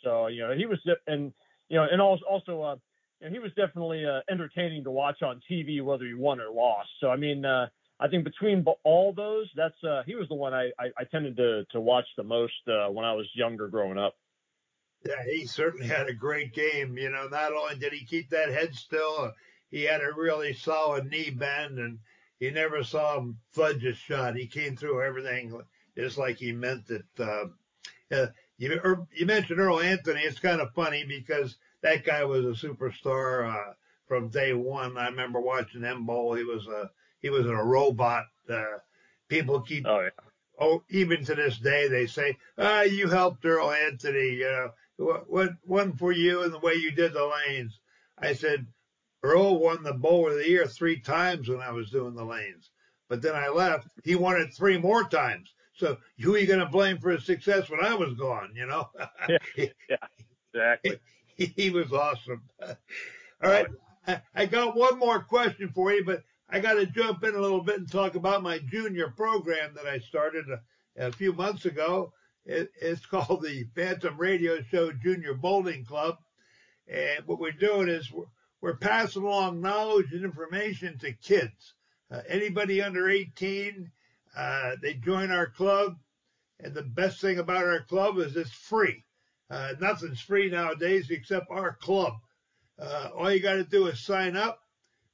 So 0.04 0.28
you 0.28 0.42
know, 0.42 0.54
he 0.54 0.66
was 0.66 0.78
and 1.08 1.32
you 1.70 1.78
know, 1.78 1.88
and 1.90 2.02
also 2.02 2.26
also 2.30 2.62
uh, 2.62 2.76
you 3.22 3.28
know, 3.28 3.34
he 3.34 3.40
was 3.40 3.52
definitely 3.56 4.06
uh, 4.06 4.20
entertaining 4.30 4.84
to 4.84 4.92
watch 4.92 5.22
on 5.22 5.40
TV, 5.50 5.82
whether 5.82 6.04
he 6.04 6.14
won 6.14 6.42
or 6.42 6.52
lost. 6.52 6.90
So 7.00 7.10
I 7.10 7.16
mean, 7.16 7.46
uh, 7.46 7.68
I 8.02 8.10
think 8.10 8.26
between 8.26 8.66
all 8.84 9.14
those, 9.14 9.50
that's 9.56 9.82
uh, 9.86 10.04
he 10.06 10.16
was 10.16 10.28
the 10.28 10.36
one 10.36 10.54
I, 10.54 10.66
I, 10.78 10.88
I 10.98 11.06
tended 11.10 11.38
to 11.38 11.64
to 11.72 11.80
watch 11.80 12.08
the 12.18 12.24
most 12.24 12.68
uh, 12.68 12.90
when 12.90 13.06
I 13.06 13.14
was 13.14 13.26
younger 13.36 13.70
growing 13.70 13.98
up. 13.98 14.16
Yeah, 15.06 15.24
he 15.26 15.46
certainly 15.46 15.88
had 15.88 16.08
a 16.08 16.14
great 16.14 16.54
game. 16.54 16.98
You 16.98 17.10
know, 17.10 17.28
not 17.28 17.54
only 17.54 17.76
did 17.76 17.94
he 17.94 18.06
keep 18.06 18.30
that 18.30 18.50
head 18.50 18.74
still, 18.76 19.16
uh, 19.20 19.32
he 19.70 19.84
had 19.84 20.02
a 20.02 20.14
really 20.16 20.54
solid 20.54 21.10
knee 21.10 21.30
bend, 21.30 21.78
and 21.80 22.00
you 22.40 22.52
never 22.52 22.84
saw 22.84 23.18
him 23.18 23.38
fudge 23.52 23.84
a 23.86 23.94
shot. 23.94 24.36
He 24.36 24.48
came 24.48 24.76
through 24.76 25.02
everything 25.02 25.60
just 25.96 26.18
like 26.18 26.38
he 26.38 26.52
meant 26.52 26.90
it. 26.90 27.06
Uh, 27.20 27.46
uh, 28.12 28.28
you, 28.58 28.80
er, 28.84 29.06
you 29.14 29.26
mentioned 29.26 29.60
Earl 29.60 29.80
Anthony. 29.80 30.22
It's 30.22 30.40
kind 30.40 30.62
of 30.62 30.74
funny 30.74 31.06
because 31.08 31.58
that 31.82 32.06
guy 32.06 32.24
was 32.24 32.46
a 32.46 32.68
superstar 32.68 33.50
uh, 33.50 33.74
from 34.08 34.30
day 34.30 34.54
one. 34.54 34.98
I 34.98 35.08
remember 35.08 35.40
watching 35.40 35.82
him 35.82 36.06
bowl. 36.06 36.34
He 36.34 36.44
was 36.44 36.66
a 36.68 36.90
he 37.20 37.30
was 37.30 37.46
a 37.46 37.56
robot. 37.56 38.26
Uh, 38.50 38.80
people 39.28 39.62
keep 39.62 39.86
Oh 39.86 40.02
yeah. 40.02 40.10
oh, 40.60 40.84
even 40.90 41.24
to 41.26 41.36
this 41.36 41.58
day, 41.58 41.88
they 41.88 42.06
say, 42.08 42.38
ah, 42.58 42.82
you 42.82 43.08
helped 43.10 43.46
Earl 43.46 43.72
Anthony, 43.72 44.36
you 44.36 44.46
know, 44.46 44.72
what, 44.98 45.52
one 45.64 45.94
for 45.94 46.12
you 46.12 46.44
and 46.44 46.54
the 46.54 46.60
way 46.60 46.74
you 46.74 46.92
did 46.92 47.14
the 47.14 47.26
lanes. 47.48 47.80
I 48.18 48.34
said, 48.34 48.66
Earl 49.24 49.60
won 49.60 49.84
the 49.84 49.94
Bowler 49.94 50.32
of 50.32 50.38
the 50.38 50.50
Year 50.50 50.68
three 50.68 51.00
times 51.00 51.50
when 51.50 51.62
I 51.62 51.72
was 51.72 51.90
doing 51.90 52.16
the 52.16 52.26
lanes. 52.26 52.72
But 53.10 53.22
then 53.22 53.36
I 53.36 53.50
left. 53.50 53.88
He 54.04 54.16
won 54.16 54.40
it 54.40 54.54
three 54.54 54.78
more 54.78 55.08
times. 55.08 55.54
So 55.74 55.98
who 56.20 56.36
are 56.36 56.38
you 56.38 56.48
going 56.48 56.60
to 56.60 56.66
blame 56.66 56.98
for 56.98 57.12
his 57.12 57.26
success 57.26 57.70
when 57.70 57.84
I 57.84 57.94
was 57.94 58.14
gone, 58.14 58.52
you 58.56 58.66
know? 58.66 58.90
Yeah, 59.90 59.98
exactly. 60.54 61.00
he, 61.36 61.46
he 61.56 61.70
was 61.70 61.94
awesome. 61.94 62.42
All 62.62 62.76
right. 63.42 63.68
I, 64.08 64.22
I 64.34 64.46
got 64.46 64.76
one 64.76 64.98
more 64.98 65.22
question 65.22 65.70
for 65.70 65.92
you, 65.92 66.04
but 66.04 66.24
I 66.50 66.60
got 66.60 66.74
to 66.74 66.86
jump 66.86 67.24
in 67.24 67.36
a 67.36 67.40
little 67.40 67.62
bit 67.62 67.78
and 67.78 67.92
talk 67.92 68.16
about 68.16 68.42
my 68.42 68.60
junior 68.60 69.10
program 69.10 69.74
that 69.76 69.86
I 69.86 70.00
started 70.00 70.46
a, 70.50 71.08
a 71.08 71.12
few 71.12 71.34
months 71.34 71.66
ago. 71.66 72.14
It, 72.48 72.72
it's 72.80 73.06
called 73.06 73.44
the 73.44 73.66
Phantom 73.76 74.18
Radio 74.18 74.62
Show 74.62 74.94
Junior 74.94 75.34
Bowling 75.34 75.84
Club. 75.84 76.16
And 76.88 77.26
what 77.26 77.40
we're 77.40 77.52
doing 77.52 77.90
is 77.90 78.10
we're, 78.10 78.24
we're 78.62 78.78
passing 78.78 79.24
along 79.24 79.60
knowledge 79.60 80.14
and 80.14 80.24
information 80.24 80.98
to 81.00 81.12
kids. 81.12 81.74
Uh, 82.10 82.22
anybody 82.30 82.82
under 82.82 83.10
18, 83.10 83.92
uh, 84.38 84.72
they 84.82 84.94
join 84.94 85.30
our 85.30 85.48
club. 85.48 85.98
And 86.62 86.74
the 86.74 86.84
best 86.84 87.20
thing 87.20 87.38
about 87.38 87.66
our 87.66 87.82
club 87.82 88.18
is 88.18 88.38
it's 88.38 88.50
free. 88.50 89.04
Uh, 89.50 89.74
nothing's 89.82 90.22
free 90.22 90.50
nowadays 90.50 91.08
except 91.10 91.48
our 91.52 91.74
club. 91.74 92.14
Uh, 92.80 93.10
all 93.14 93.30
you 93.30 93.42
got 93.42 93.56
to 93.56 93.66
do 93.66 93.88
is 93.88 94.00
sign 94.00 94.38
up. 94.38 94.62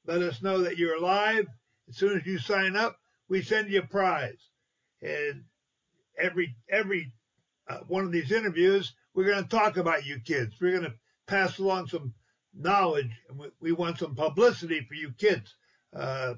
Let 0.05 0.21
us 0.21 0.43
know 0.43 0.59
that 0.61 0.77
you're 0.77 0.97
alive. 0.97 1.47
As 1.89 1.97
soon 1.97 2.19
as 2.19 2.27
you 2.27 2.37
sign 2.37 2.75
up, 2.75 2.99
we 3.27 3.41
send 3.41 3.71
you 3.71 3.79
a 3.79 3.87
prize. 3.87 4.49
And 5.01 5.45
every 6.19 6.55
every 6.69 7.11
uh, 7.67 7.79
one 7.87 8.03
of 8.03 8.11
these 8.11 8.31
interviews, 8.31 8.93
we're 9.13 9.25
going 9.25 9.43
to 9.43 9.49
talk 9.49 9.77
about 9.77 10.05
you 10.05 10.19
kids. 10.19 10.55
We're 10.59 10.77
going 10.77 10.91
to 10.91 10.97
pass 11.27 11.59
along 11.59 11.87
some 11.87 12.13
knowledge, 12.53 13.11
and 13.29 13.39
we, 13.39 13.47
we 13.59 13.71
want 13.71 13.99
some 13.99 14.15
publicity 14.15 14.81
for 14.81 14.95
you 14.95 15.11
kids. 15.17 15.55
Uh, 15.95 16.35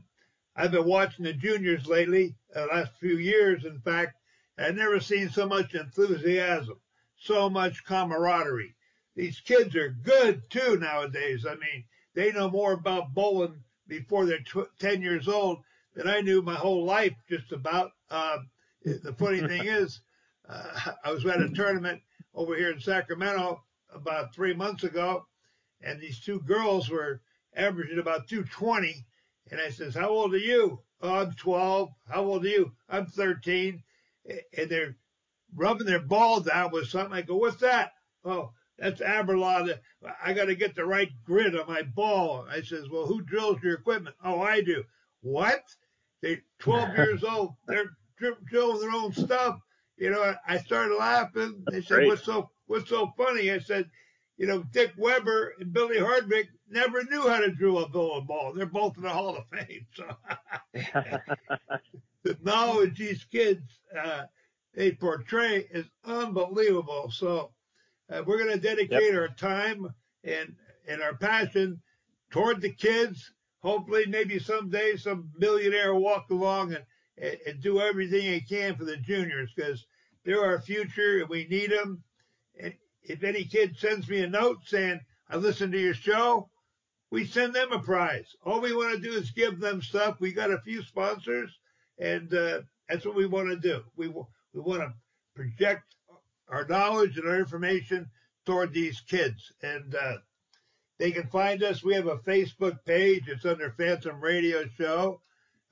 I've 0.55 0.71
been 0.71 0.85
watching 0.85 1.25
the 1.25 1.33
juniors 1.33 1.87
lately, 1.87 2.35
the 2.53 2.65
last 2.67 2.91
few 2.99 3.17
years, 3.17 3.65
in 3.65 3.79
fact. 3.79 4.17
I've 4.57 4.75
never 4.75 4.99
seen 5.01 5.29
so 5.29 5.47
much 5.47 5.75
enthusiasm, 5.75 6.79
so 7.17 7.49
much 7.49 7.83
camaraderie. 7.83 8.75
These 9.15 9.41
kids 9.41 9.75
are 9.75 9.89
good 9.89 10.49
too 10.49 10.77
nowadays. 10.77 11.45
I 11.45 11.55
mean, 11.55 11.83
they 12.13 12.31
know 12.31 12.49
more 12.49 12.73
about 12.73 13.13
bowling 13.13 13.63
before 13.87 14.25
they're 14.25 14.39
tw- 14.39 14.71
10 14.79 15.01
years 15.01 15.27
old 15.27 15.59
than 15.93 16.07
I 16.07 16.21
knew 16.21 16.41
my 16.41 16.55
whole 16.55 16.85
life, 16.85 17.13
just 17.29 17.51
about. 17.51 17.91
Um, 18.09 18.49
the 18.83 19.13
funny 19.17 19.39
thing 19.39 19.65
is, 19.65 19.99
uh, 20.49 20.91
I 21.03 21.11
was 21.11 21.25
at 21.25 21.41
a 21.41 21.49
tournament 21.49 22.01
over 22.33 22.55
here 22.55 22.71
in 22.71 22.79
Sacramento 22.79 23.61
about 23.93 24.33
three 24.33 24.53
months 24.53 24.83
ago, 24.83 25.25
and 25.81 25.99
these 25.99 26.19
two 26.19 26.39
girls 26.41 26.89
were 26.89 27.21
averaging 27.55 27.99
about 27.99 28.27
220. 28.27 29.05
And 29.51 29.61
I 29.61 29.69
says, 29.69 29.95
How 29.95 30.09
old 30.09 30.33
are 30.33 30.37
you? 30.37 30.79
Oh, 31.01 31.13
I'm 31.13 31.33
12. 31.33 31.89
How 32.09 32.23
old 32.23 32.45
are 32.45 32.49
you? 32.49 32.71
I'm 32.89 33.05
13. 33.05 33.83
And 34.57 34.69
they're 34.69 34.95
rubbing 35.55 35.87
their 35.87 36.01
ball 36.01 36.39
down 36.39 36.71
with 36.71 36.89
something. 36.89 37.13
I 37.13 37.21
go, 37.21 37.37
What's 37.37 37.61
that? 37.61 37.91
Oh, 38.23 38.51
that's 38.77 39.01
Abralon. 39.01 39.77
I 40.23 40.33
got 40.33 40.45
to 40.45 40.55
get 40.55 40.75
the 40.75 40.85
right 40.85 41.09
grit 41.23 41.55
on 41.55 41.67
my 41.67 41.83
ball. 41.83 42.45
I 42.49 42.61
says, 42.61 42.89
Well, 42.89 43.05
who 43.05 43.21
drills 43.21 43.61
your 43.61 43.75
equipment? 43.75 44.15
Oh, 44.23 44.41
I 44.41 44.61
do. 44.61 44.83
What? 45.21 45.63
They're 46.21 46.41
12 46.59 46.89
years 46.97 47.23
old. 47.23 47.55
They're 47.67 47.95
drilling 48.47 48.81
their 48.81 48.91
own 48.91 49.13
stuff. 49.13 49.59
You 49.97 50.09
know, 50.11 50.35
I 50.47 50.57
started 50.57 50.95
laughing. 50.95 51.63
They 51.71 51.81
said, 51.81 51.95
Great. 51.95 52.07
"What's 52.07 52.23
so 52.23 52.49
What's 52.67 52.89
so 52.89 53.13
funny?" 53.17 53.51
I 53.51 53.59
said, 53.59 53.89
"You 54.37 54.47
know, 54.47 54.63
Dick 54.63 54.93
Weber 54.97 55.53
and 55.59 55.71
Billy 55.71 55.99
Hardwick 55.99 56.49
never 56.69 57.03
knew 57.03 57.27
how 57.27 57.39
to 57.39 57.51
drill 57.51 57.79
a 57.79 57.87
bowling 57.87 58.25
ball. 58.25 58.53
They're 58.53 58.65
both 58.65 58.97
in 58.97 59.03
the 59.03 59.09
Hall 59.09 59.37
of 59.37 59.47
Fame." 59.47 59.87
So 59.93 60.05
the 62.23 62.37
knowledge 62.41 62.97
these 62.97 63.23
kids 63.25 63.63
uh, 63.97 64.23
they 64.73 64.91
portray 64.91 65.67
is 65.71 65.85
unbelievable. 66.03 67.09
So 67.11 67.51
uh, 68.09 68.23
we're 68.25 68.37
going 68.37 68.51
to 68.51 68.59
dedicate 68.59 69.15
our 69.15 69.29
time 69.29 69.87
and 70.23 70.55
and 70.87 71.01
our 71.01 71.15
passion 71.15 71.81
toward 72.31 72.61
the 72.61 72.73
kids. 72.73 73.31
Hopefully, 73.59 74.05
maybe 74.07 74.37
someday 74.39 74.97
some 74.97 75.31
millionaire 75.37 75.93
will 75.93 76.01
walk 76.01 76.29
along 76.29 76.73
and, 76.73 76.83
and, 77.17 77.37
and 77.45 77.61
do 77.61 77.79
everything 77.79 78.21
he 78.21 78.41
can 78.41 78.75
for 78.75 78.85
the 78.85 78.97
juniors 78.97 79.51
because 79.55 79.85
they're 80.23 80.43
our 80.43 80.61
future 80.61 81.19
and 81.19 81.29
we 81.29 81.47
need 81.47 81.71
them. 81.71 82.03
And 82.59 82.73
if 83.03 83.23
any 83.23 83.45
kid 83.45 83.77
sends 83.77 84.07
me 84.07 84.21
a 84.21 84.27
note 84.27 84.59
saying, 84.65 84.99
I 85.29 85.37
listened 85.37 85.73
to 85.73 85.79
your 85.79 85.93
show, 85.93 86.49
we 87.11 87.25
send 87.25 87.53
them 87.53 87.71
a 87.71 87.79
prize. 87.79 88.35
All 88.45 88.61
we 88.61 88.75
want 88.75 88.95
to 88.95 89.01
do 89.01 89.15
is 89.15 89.31
give 89.31 89.59
them 89.59 89.81
stuff. 89.81 90.19
We 90.19 90.33
got 90.33 90.51
a 90.51 90.61
few 90.61 90.83
sponsors, 90.83 91.51
and 91.97 92.33
uh, 92.33 92.61
that's 92.89 93.05
what 93.05 93.15
we 93.15 93.25
want 93.25 93.49
to 93.49 93.57
do. 93.57 93.83
We, 93.95 94.07
we 94.07 94.61
want 94.61 94.81
to 94.81 94.93
project 95.35 95.83
our 96.49 96.65
knowledge 96.67 97.17
and 97.17 97.27
our 97.27 97.37
information 97.37 98.09
toward 98.45 98.73
these 98.73 99.01
kids. 99.01 99.51
And 99.61 99.95
uh, 99.95 100.17
they 100.97 101.11
can 101.11 101.27
find 101.27 101.63
us. 101.63 101.83
We 101.83 101.93
have 101.95 102.07
a 102.07 102.17
Facebook 102.17 102.83
page. 102.85 103.23
It's 103.27 103.45
under 103.45 103.71
Phantom 103.71 104.19
Radio 104.21 104.65
Show. 104.77 105.21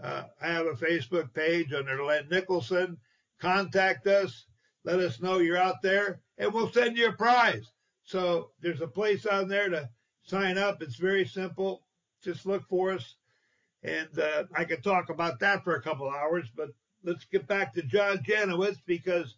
Uh, 0.01 0.23
I 0.41 0.47
have 0.47 0.65
a 0.65 0.73
Facebook 0.73 1.33
page 1.33 1.73
under 1.73 2.03
Len 2.03 2.27
Nicholson. 2.29 2.97
Contact 3.39 4.07
us. 4.07 4.45
Let 4.83 4.99
us 4.99 5.21
know 5.21 5.39
you're 5.39 5.57
out 5.57 5.81
there, 5.81 6.21
and 6.37 6.53
we'll 6.53 6.71
send 6.71 6.97
you 6.97 7.07
a 7.07 7.13
prize. 7.13 7.71
So 8.03 8.51
there's 8.61 8.81
a 8.81 8.87
place 8.87 9.25
on 9.25 9.47
there 9.47 9.69
to 9.69 9.89
sign 10.23 10.57
up. 10.57 10.81
It's 10.81 10.97
very 10.97 11.25
simple. 11.25 11.85
Just 12.21 12.45
look 12.45 12.67
for 12.67 12.91
us. 12.91 13.15
And 13.83 14.17
uh, 14.17 14.45
I 14.53 14.65
could 14.65 14.83
talk 14.83 15.09
about 15.09 15.39
that 15.39 15.63
for 15.63 15.75
a 15.75 15.81
couple 15.81 16.09
hours, 16.09 16.49
but 16.55 16.69
let's 17.03 17.25
get 17.25 17.47
back 17.47 17.73
to 17.73 17.81
John 17.81 18.19
Janawicz 18.19 18.77
because 18.85 19.35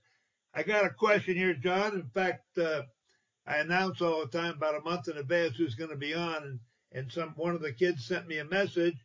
I 0.54 0.64
got 0.64 0.86
a 0.86 0.90
question 0.90 1.36
here, 1.36 1.54
John. 1.54 1.94
In 1.94 2.10
fact, 2.10 2.58
uh, 2.58 2.84
I 3.46 3.58
announce 3.58 4.02
all 4.02 4.22
the 4.22 4.38
time 4.38 4.54
about 4.54 4.76
a 4.76 4.84
month 4.84 5.08
in 5.08 5.18
advance 5.18 5.58
who's 5.58 5.76
going 5.76 5.90
to 5.90 5.96
be 5.96 6.14
on, 6.14 6.44
and 6.44 6.60
and 6.92 7.12
some 7.12 7.34
one 7.36 7.54
of 7.54 7.62
the 7.62 7.74
kids 7.74 8.06
sent 8.06 8.28
me 8.28 8.38
a 8.38 8.46
message 8.46 8.96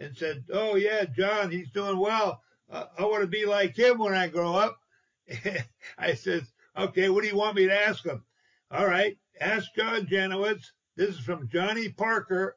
and 0.00 0.16
said, 0.16 0.44
"Oh 0.52 0.74
yeah, 0.74 1.04
John, 1.04 1.50
he's 1.50 1.70
doing 1.70 1.98
well. 1.98 2.42
Uh, 2.68 2.86
I 2.98 3.04
want 3.04 3.20
to 3.20 3.28
be 3.28 3.44
like 3.44 3.76
him 3.76 3.98
when 3.98 4.14
I 4.14 4.28
grow 4.28 4.54
up." 4.54 4.80
I 5.98 6.14
said, 6.14 6.46
"Okay, 6.76 7.10
what 7.10 7.22
do 7.22 7.28
you 7.28 7.36
want 7.36 7.56
me 7.56 7.66
to 7.66 7.86
ask 7.86 8.04
him?" 8.04 8.24
All 8.70 8.86
right, 8.86 9.16
ask 9.40 9.72
John 9.74 10.06
Janawicz. 10.06 10.64
This 10.96 11.10
is 11.10 11.20
from 11.20 11.48
Johnny 11.48 11.90
Parker, 11.90 12.56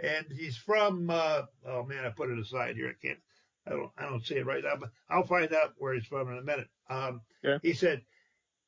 and 0.00 0.26
he's 0.30 0.56
from. 0.56 1.08
Uh, 1.08 1.42
oh 1.66 1.84
man, 1.84 2.04
I 2.04 2.10
put 2.10 2.30
it 2.30 2.38
aside 2.38 2.76
here. 2.76 2.88
I 2.88 3.06
can't. 3.06 3.20
I 3.66 3.70
don't. 3.70 3.90
I 3.96 4.02
don't 4.02 4.26
see 4.26 4.36
it 4.36 4.46
right 4.46 4.64
now, 4.64 4.76
but 4.78 4.90
I'll 5.08 5.26
find 5.26 5.52
out 5.54 5.74
where 5.78 5.94
he's 5.94 6.06
from 6.06 6.30
in 6.30 6.38
a 6.38 6.42
minute. 6.42 6.68
Um, 6.90 7.22
yeah. 7.42 7.58
He 7.62 7.72
said, 7.74 8.02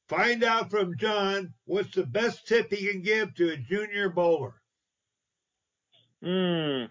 "Find 0.09 0.45
out 0.45 0.71
from 0.71 0.97
John 0.97 1.53
what's 1.65 1.95
the 1.95 2.07
best 2.07 2.47
tip 2.47 2.73
he 2.73 2.89
can 2.89 3.03
give 3.03 3.35
to 3.35 3.51
a 3.51 3.57
junior 3.57 4.09
bowler." 4.09 4.55
Hmm. 6.25 6.85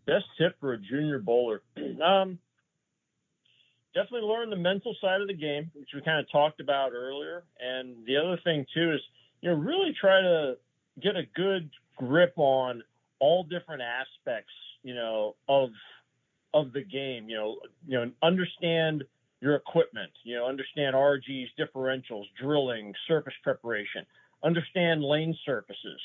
best 0.06 0.24
tip 0.38 0.58
for 0.60 0.74
a 0.74 0.78
junior 0.78 1.18
bowler. 1.18 1.62
um, 2.04 2.38
definitely 3.92 4.28
learn 4.28 4.50
the 4.50 4.56
mental 4.56 4.94
side 5.00 5.20
of 5.20 5.26
the 5.26 5.34
game, 5.34 5.70
which 5.74 5.88
we 5.94 6.00
kind 6.02 6.20
of 6.20 6.30
talked 6.30 6.60
about 6.60 6.92
earlier. 6.92 7.42
And 7.60 8.06
the 8.06 8.16
other 8.16 8.38
thing 8.44 8.64
too 8.72 8.92
is, 8.92 9.00
you 9.40 9.50
know, 9.50 9.56
really 9.56 9.92
try 10.00 10.20
to 10.20 10.56
get 11.02 11.16
a 11.16 11.24
good 11.34 11.70
grip 11.96 12.34
on 12.36 12.84
all 13.18 13.42
different 13.42 13.82
aspects, 13.82 14.52
you 14.82 14.94
know, 14.94 15.34
of 15.48 15.70
of 16.54 16.72
the 16.72 16.82
game. 16.82 17.28
You 17.28 17.36
know, 17.36 17.56
you 17.86 17.98
know, 17.98 18.10
understand 18.22 19.02
your 19.40 19.56
equipment. 19.56 20.12
You 20.22 20.36
know, 20.36 20.46
understand 20.46 20.94
RGs, 20.94 21.48
differentials, 21.58 22.24
drilling, 22.40 22.94
surface 23.08 23.34
preparation. 23.42 24.06
Understand 24.44 25.02
lane 25.02 25.36
surfaces. 25.44 26.00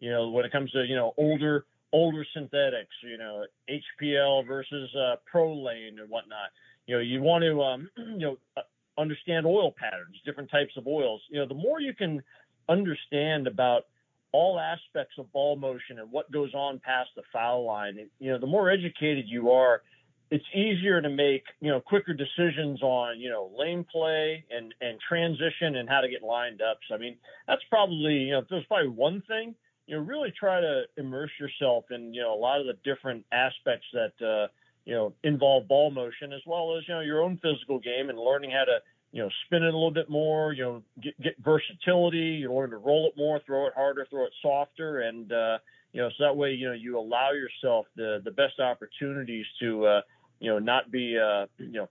You 0.00 0.10
know, 0.10 0.30
when 0.30 0.44
it 0.44 0.50
comes 0.50 0.72
to 0.72 0.84
you 0.84 0.96
know 0.96 1.14
older 1.16 1.64
older 1.92 2.24
synthetics. 2.34 2.94
You 3.02 3.18
know, 3.18 3.44
HPL 3.68 4.46
versus 4.46 4.90
uh, 4.94 5.16
Pro 5.30 5.52
Lane 5.54 5.98
and 6.00 6.10
whatnot. 6.10 6.50
You 6.86 6.96
know, 6.96 7.02
you 7.02 7.22
want 7.22 7.42
to 7.42 7.62
um, 7.62 7.90
you 7.96 8.18
know 8.18 8.38
uh, 8.56 8.62
understand 8.98 9.46
oil 9.46 9.72
patterns, 9.76 10.16
different 10.24 10.50
types 10.50 10.72
of 10.76 10.86
oils. 10.86 11.20
You 11.30 11.40
know, 11.40 11.48
the 11.48 11.54
more 11.54 11.80
you 11.80 11.94
can 11.94 12.22
understand 12.68 13.46
about 13.46 13.86
all 14.32 14.58
aspects 14.58 15.16
of 15.18 15.30
ball 15.32 15.56
motion 15.56 15.98
and 15.98 16.10
what 16.10 16.30
goes 16.32 16.54
on 16.54 16.80
past 16.80 17.10
the 17.16 17.22
foul 17.32 17.66
line. 17.66 18.08
You 18.18 18.32
know, 18.32 18.38
the 18.38 18.46
more 18.46 18.70
educated 18.70 19.26
you 19.28 19.50
are, 19.50 19.82
it's 20.30 20.44
easier 20.54 21.02
to 21.02 21.10
make, 21.10 21.44
you 21.60 21.70
know, 21.70 21.80
quicker 21.80 22.14
decisions 22.14 22.82
on, 22.82 23.20
you 23.20 23.28
know, 23.28 23.50
lane 23.56 23.84
play 23.92 24.42
and, 24.50 24.74
and 24.80 24.98
transition 25.06 25.76
and 25.76 25.86
how 25.88 26.00
to 26.00 26.08
get 26.08 26.22
lined 26.22 26.62
up. 26.62 26.78
So, 26.88 26.94
I 26.94 26.98
mean, 26.98 27.18
that's 27.46 27.60
probably, 27.68 28.14
you 28.14 28.32
know, 28.32 28.42
there's 28.48 28.64
probably 28.64 28.88
one 28.88 29.22
thing, 29.28 29.54
you 29.86 29.96
know, 29.96 30.02
really 30.02 30.32
try 30.38 30.60
to 30.60 30.82
immerse 30.96 31.30
yourself 31.40 31.84
in, 31.90 32.14
you 32.14 32.22
know, 32.22 32.34
a 32.34 32.38
lot 32.38 32.60
of 32.60 32.66
the 32.66 32.74
different 32.84 33.24
aspects 33.32 33.86
that, 33.92 34.26
uh, 34.26 34.48
you 34.84 34.94
know, 34.94 35.12
involve 35.22 35.68
ball 35.68 35.90
motion 35.90 36.32
as 36.32 36.40
well 36.46 36.76
as, 36.76 36.84
you 36.88 36.94
know, 36.94 37.00
your 37.00 37.22
own 37.22 37.38
physical 37.42 37.78
game 37.78 38.08
and 38.08 38.18
learning 38.18 38.50
how 38.50 38.64
to, 38.64 38.78
you 39.12 39.22
know, 39.22 39.28
spin 39.44 39.62
it 39.62 39.74
a 39.74 39.76
little 39.76 39.90
bit 39.90 40.08
more, 40.08 40.52
you 40.52 40.62
know, 40.62 40.82
get, 41.02 41.20
get 41.20 41.34
versatility, 41.44 42.40
you 42.40 42.52
learn 42.52 42.70
to 42.70 42.78
roll 42.78 43.06
it 43.08 43.14
more, 43.16 43.40
throw 43.44 43.66
it 43.66 43.74
harder, 43.74 44.06
throw 44.08 44.24
it 44.24 44.32
softer. 44.40 45.00
And, 45.00 45.32
uh, 45.32 45.58
you 45.92 46.00
know, 46.00 46.08
so 46.16 46.24
that 46.24 46.36
way, 46.36 46.52
you 46.52 46.68
know, 46.68 46.74
you 46.74 46.98
allow 46.98 47.32
yourself 47.32 47.86
the, 47.96 48.20
the 48.24 48.30
best 48.30 48.58
opportunities 48.60 49.46
to, 49.60 49.84
uh, 49.84 50.00
you 50.40 50.50
know, 50.50 50.58
not 50.58 50.90
be, 50.90 51.18
uh, 51.18 51.46
you 51.58 51.72
know, 51.72 51.88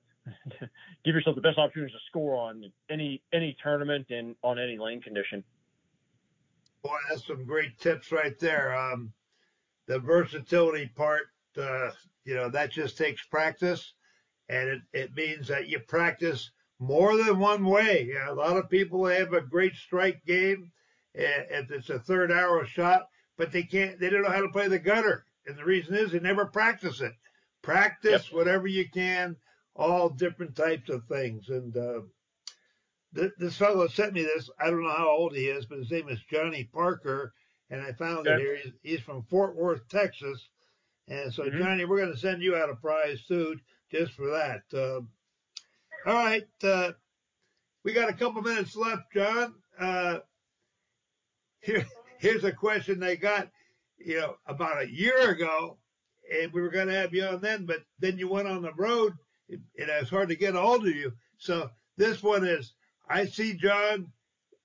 give 1.06 1.16
yourself 1.16 1.36
the 1.36 1.42
best 1.42 1.58
opportunities 1.58 1.94
to 1.94 2.02
score 2.08 2.36
on 2.36 2.72
any, 2.90 3.22
any 3.34 3.56
tournament 3.62 4.08
and 4.10 4.36
on 4.44 4.60
any 4.60 4.78
lane 4.78 5.02
condition. 5.02 5.44
Boy, 6.84 6.98
that's 7.10 7.28
some 7.28 7.46
great 7.46 7.78
tips 7.80 8.12
right 8.12 8.38
there. 8.40 8.76
Um, 8.76 9.14
the 9.88 10.00
versatility 10.00 10.90
part, 10.96 11.24
uh, 11.58 11.92
you 12.26 12.36
know, 12.36 12.50
that 12.50 12.72
just 12.72 12.98
takes 12.98 13.26
practice 13.26 13.94
and 14.50 14.70
it, 14.70 14.82
it 14.94 15.16
means 15.16 15.48
that 15.48 15.68
you 15.68 15.80
practice 15.80 16.52
more 16.80 17.16
than 17.16 17.40
one 17.40 17.66
way. 17.66 18.10
Yeah, 18.12 18.32
a 18.32 18.34
lot 18.34 18.58
of 18.58 18.70
people 18.70 19.06
have 19.06 19.34
a 19.34 19.42
great 19.42 19.76
strike 19.76 20.24
game 20.26 20.72
if 21.14 21.72
it's 21.72 21.90
a 21.90 22.00
third 22.00 22.32
arrow 22.32 22.66
shot, 22.66 23.04
but 23.38 23.52
they 23.52 23.64
can't, 23.64 24.00
they 24.00 24.10
don't 24.10 24.24
know 24.24 24.30
how 24.30 24.42
to 24.42 24.50
play 24.50 24.68
the 24.68 24.80
gutter. 24.80 25.26
And 25.46 25.58
the 25.58 25.66
reason 25.66 25.96
is 25.96 26.12
they 26.12 26.20
never 26.20 26.46
practice 26.46 27.02
it. 27.02 27.14
Practice 27.62 28.26
yep. 28.26 28.34
whatever 28.34 28.68
you 28.68 28.90
can, 28.90 29.36
all 29.76 30.10
different 30.10 30.56
types 30.56 30.90
of 30.90 31.06
things. 31.06 31.50
And 31.50 31.76
uh, 31.76 32.02
th- 33.16 33.32
this 33.38 33.58
fellow 33.58 33.88
sent 33.88 34.14
me 34.14 34.24
this. 34.24 34.50
I 34.60 34.70
don't 34.70 34.84
know 34.84 34.96
how 34.96 35.10
old 35.10 35.36
he 35.36 35.46
is, 35.46 35.66
but 35.66 35.80
his 35.80 35.92
name 35.92 36.10
is 36.10 36.20
Johnny 36.32 36.70
Parker. 36.74 37.34
And 37.70 37.82
I 37.82 37.94
found 37.94 38.26
yep. 38.26 38.40
it 38.40 38.42
here. 38.42 38.58
He's, 38.64 38.74
he's, 38.84 39.00
from 39.00 39.24
Fort 39.24 39.56
Worth, 39.56 39.88
Texas. 39.88 40.50
And 41.08 41.34
so, 41.34 41.44
mm-hmm. 41.44 41.58
Johnny, 41.58 41.86
we're 41.86 42.00
going 42.00 42.14
to 42.14 42.20
send 42.20 42.42
you 42.42 42.56
out 42.56 42.70
a 42.70 42.76
prize 42.76 43.24
too, 43.28 43.58
just 43.90 44.14
for 44.14 44.28
that. 44.28 44.62
Uh, 44.74 45.02
all 46.10 46.16
right. 46.16 46.48
Uh, 46.64 46.92
we 47.84 47.94
got 47.94 48.10
a 48.10 48.14
couple 48.14 48.42
minutes 48.42 48.76
left, 48.76 49.04
John. 49.14 49.56
Uh, 49.80 50.20
here, 51.62 51.86
here's 52.20 52.44
a 52.44 52.52
question 52.52 53.00
they 53.00 53.16
got, 53.16 53.50
you 53.98 54.20
know, 54.20 54.36
about 54.48 54.82
a 54.82 54.92
year 54.92 55.32
ago, 55.32 55.78
and 56.32 56.52
we 56.54 56.62
were 56.62 56.70
going 56.70 56.88
to 56.88 56.94
have 56.94 57.14
you 57.14 57.24
on 57.24 57.42
then, 57.42 57.66
but 57.66 57.80
then 58.00 58.18
you 58.18 58.30
went 58.30 58.48
on 58.48 58.62
the 58.62 58.74
road, 58.74 59.14
and 59.50 59.62
it's 59.78 60.10
hard 60.10 60.30
to 60.30 60.36
get 60.36 60.56
a 60.56 60.62
hold 60.62 60.88
of 60.88 60.96
you. 60.96 61.12
So 61.38 61.70
this 61.98 62.22
one 62.22 62.46
is, 62.46 62.74
I 63.10 63.26
see 63.26 63.56
John, 63.56 64.12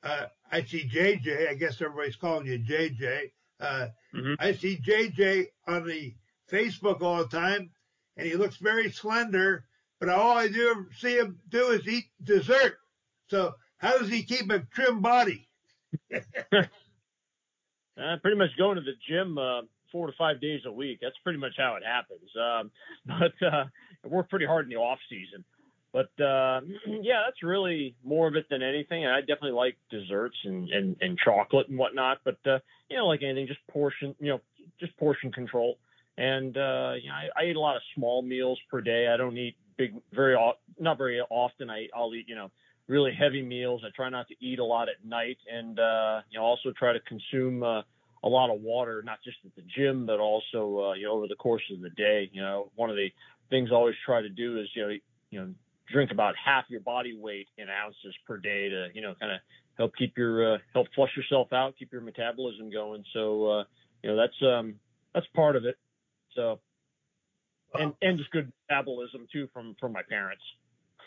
uh, 0.03 0.27
I 0.51 0.63
see 0.65 0.89
JJ. 0.89 1.49
I 1.49 1.55
guess 1.55 1.81
everybody's 1.81 2.17
calling 2.17 2.47
you 2.47 2.59
JJ. 2.59 3.33
Uh, 3.59 3.89
mm-hmm. 4.15 4.35
I 4.39 4.53
see 4.53 4.79
JJ 4.79 5.47
on 5.67 5.87
the 5.87 6.15
Facebook 6.51 7.03
all 7.03 7.19
the 7.19 7.29
time, 7.29 7.71
and 8.17 8.27
he 8.27 8.35
looks 8.35 8.57
very 8.57 8.91
slender 8.91 9.65
but 9.99 10.09
all 10.09 10.37
I 10.37 10.49
do 10.49 10.87
see 10.99 11.17
him 11.17 11.39
do 11.49 11.71
is 11.71 11.87
eat 11.89 12.05
dessert. 12.23 12.79
So 13.29 13.55
how 13.79 13.99
does 13.99 14.09
he 14.09 14.23
keep 14.23 14.51
a 14.51 14.61
trim 14.75 15.01
body? 15.01 15.49
uh, 16.15 16.21
pretty 18.23 18.37
much 18.37 18.51
going 18.59 18.77
to 18.77 18.83
the 18.83 18.93
gym 19.09 19.39
uh, 19.39 19.63
four 19.91 20.07
to 20.07 20.13
five 20.19 20.41
days 20.41 20.61
a 20.67 20.73
week. 20.73 20.99
That's 21.01 21.17
pretty 21.25 21.39
much 21.39 21.53
how 21.57 21.77
it 21.77 21.83
happens. 21.85 22.31
Um, 22.37 22.71
but 23.07 23.47
uh, 23.47 23.65
I 24.05 24.09
work 24.09 24.29
pretty 24.29 24.47
hard 24.47 24.67
in 24.67 24.71
the 24.71 24.77
off 24.77 24.99
season. 25.09 25.45
But 25.97 26.23
uh, 26.23 26.61
yeah, 26.87 27.23
that's 27.25 27.43
really 27.43 27.95
more 28.05 28.29
of 28.29 28.37
it 28.37 28.45
than 28.51 28.63
anything. 28.63 29.07
And 29.07 29.15
I 29.15 29.21
definitely 29.21 29.53
like 29.53 29.79
desserts 29.91 30.37
and, 30.45 30.69
and, 30.69 30.95
and 31.01 31.19
chocolate 31.19 31.69
and 31.69 31.79
whatnot. 31.79 32.19
But 32.23 32.37
uh, 32.45 32.59
you 32.91 32.99
know, 32.99 33.07
like 33.07 33.23
anything, 33.23 33.47
just 33.47 33.67
portion, 33.69 34.15
you 34.21 34.29
know, 34.29 34.41
just 34.79 34.95
portion 34.99 35.33
control. 35.33 35.79
And 36.19 36.55
uh, 36.59 36.93
you 37.01 37.09
know, 37.09 37.15
I, 37.15 37.29
I 37.41 37.45
eat 37.47 37.57
a 37.57 37.61
lot 37.61 37.77
of 37.77 37.83
small 37.95 38.21
meals 38.21 38.59
per 38.71 38.83
day. 38.83 39.09
I 39.09 39.17
don't 39.17 39.39
eat 39.39 39.57
big, 39.79 39.95
very 40.13 40.37
not 40.79 40.99
very 40.99 41.19
often. 41.31 41.71
I 41.71 41.89
I'll 41.97 42.15
eat 42.15 42.29
you 42.29 42.35
know 42.35 42.51
really 42.89 43.15
heavy 43.19 43.43
meals. 43.43 43.83
I 43.83 43.89
try 43.97 44.11
not 44.11 44.29
to 44.29 44.35
eat 44.39 44.59
a 44.59 44.65
lot 44.65 44.91
at 44.91 45.03
night, 45.03 45.39
and 45.51 45.81
uh, 45.81 46.21
you 46.31 46.39
know 46.39 46.45
also 46.45 46.73
try 46.79 46.93
to 46.93 47.01
consume 47.01 47.63
uh, 47.63 47.81
a 48.23 48.29
lot 48.29 48.51
of 48.51 48.61
water, 48.61 49.03
not 49.03 49.21
just 49.25 49.39
at 49.47 49.55
the 49.57 49.63
gym, 49.75 50.05
but 50.05 50.21
also 50.21 50.91
uh, 50.91 50.93
you 50.93 51.07
know 51.07 51.13
over 51.13 51.27
the 51.27 51.37
course 51.37 51.63
of 51.73 51.81
the 51.81 51.91
day. 51.91 52.29
You 52.35 52.43
know, 52.43 52.71
one 52.77 52.91
of 52.91 52.97
the 52.97 53.09
things 53.49 53.71
I 53.73 53.77
always 53.77 53.95
try 54.05 54.21
to 54.21 54.29
do 54.29 54.61
is 54.61 54.69
you 54.75 54.83
know 54.83 54.97
you 55.31 55.41
know 55.41 55.55
drink 55.91 56.11
about 56.11 56.35
half 56.43 56.65
your 56.69 56.81
body 56.81 57.17
weight 57.19 57.49
in 57.59 57.69
ounces 57.69 58.15
per 58.27 58.37
day 58.37 58.69
to 58.69 58.89
you 58.95 59.03
know 59.03 59.15
kind 59.21 59.33
of 59.33 59.41
help 59.77 59.95
keep 59.97 60.17
your 60.17 60.55
uh, 60.55 60.59
help 60.73 60.89
flush 60.95 61.11
yourself 61.17 61.53
out, 61.53 61.75
keep 61.79 61.93
your 61.93 62.01
metabolism 62.01 62.71
going. 62.71 63.05
So 63.13 63.47
uh, 63.47 63.65
you 64.03 64.11
know 64.11 64.17
that's 64.17 64.43
um 64.43 64.75
that's 65.15 65.27
part 65.35 65.57
of 65.57 65.65
it. 65.65 65.77
So 66.35 66.61
and 67.75 67.93
and 68.03 68.19
just 68.19 68.31
good 68.31 68.53
metabolism 68.69 69.27
too 69.33 69.49
from 69.53 69.77
from 69.81 69.93
my 69.93 70.03
parents. 70.03 70.43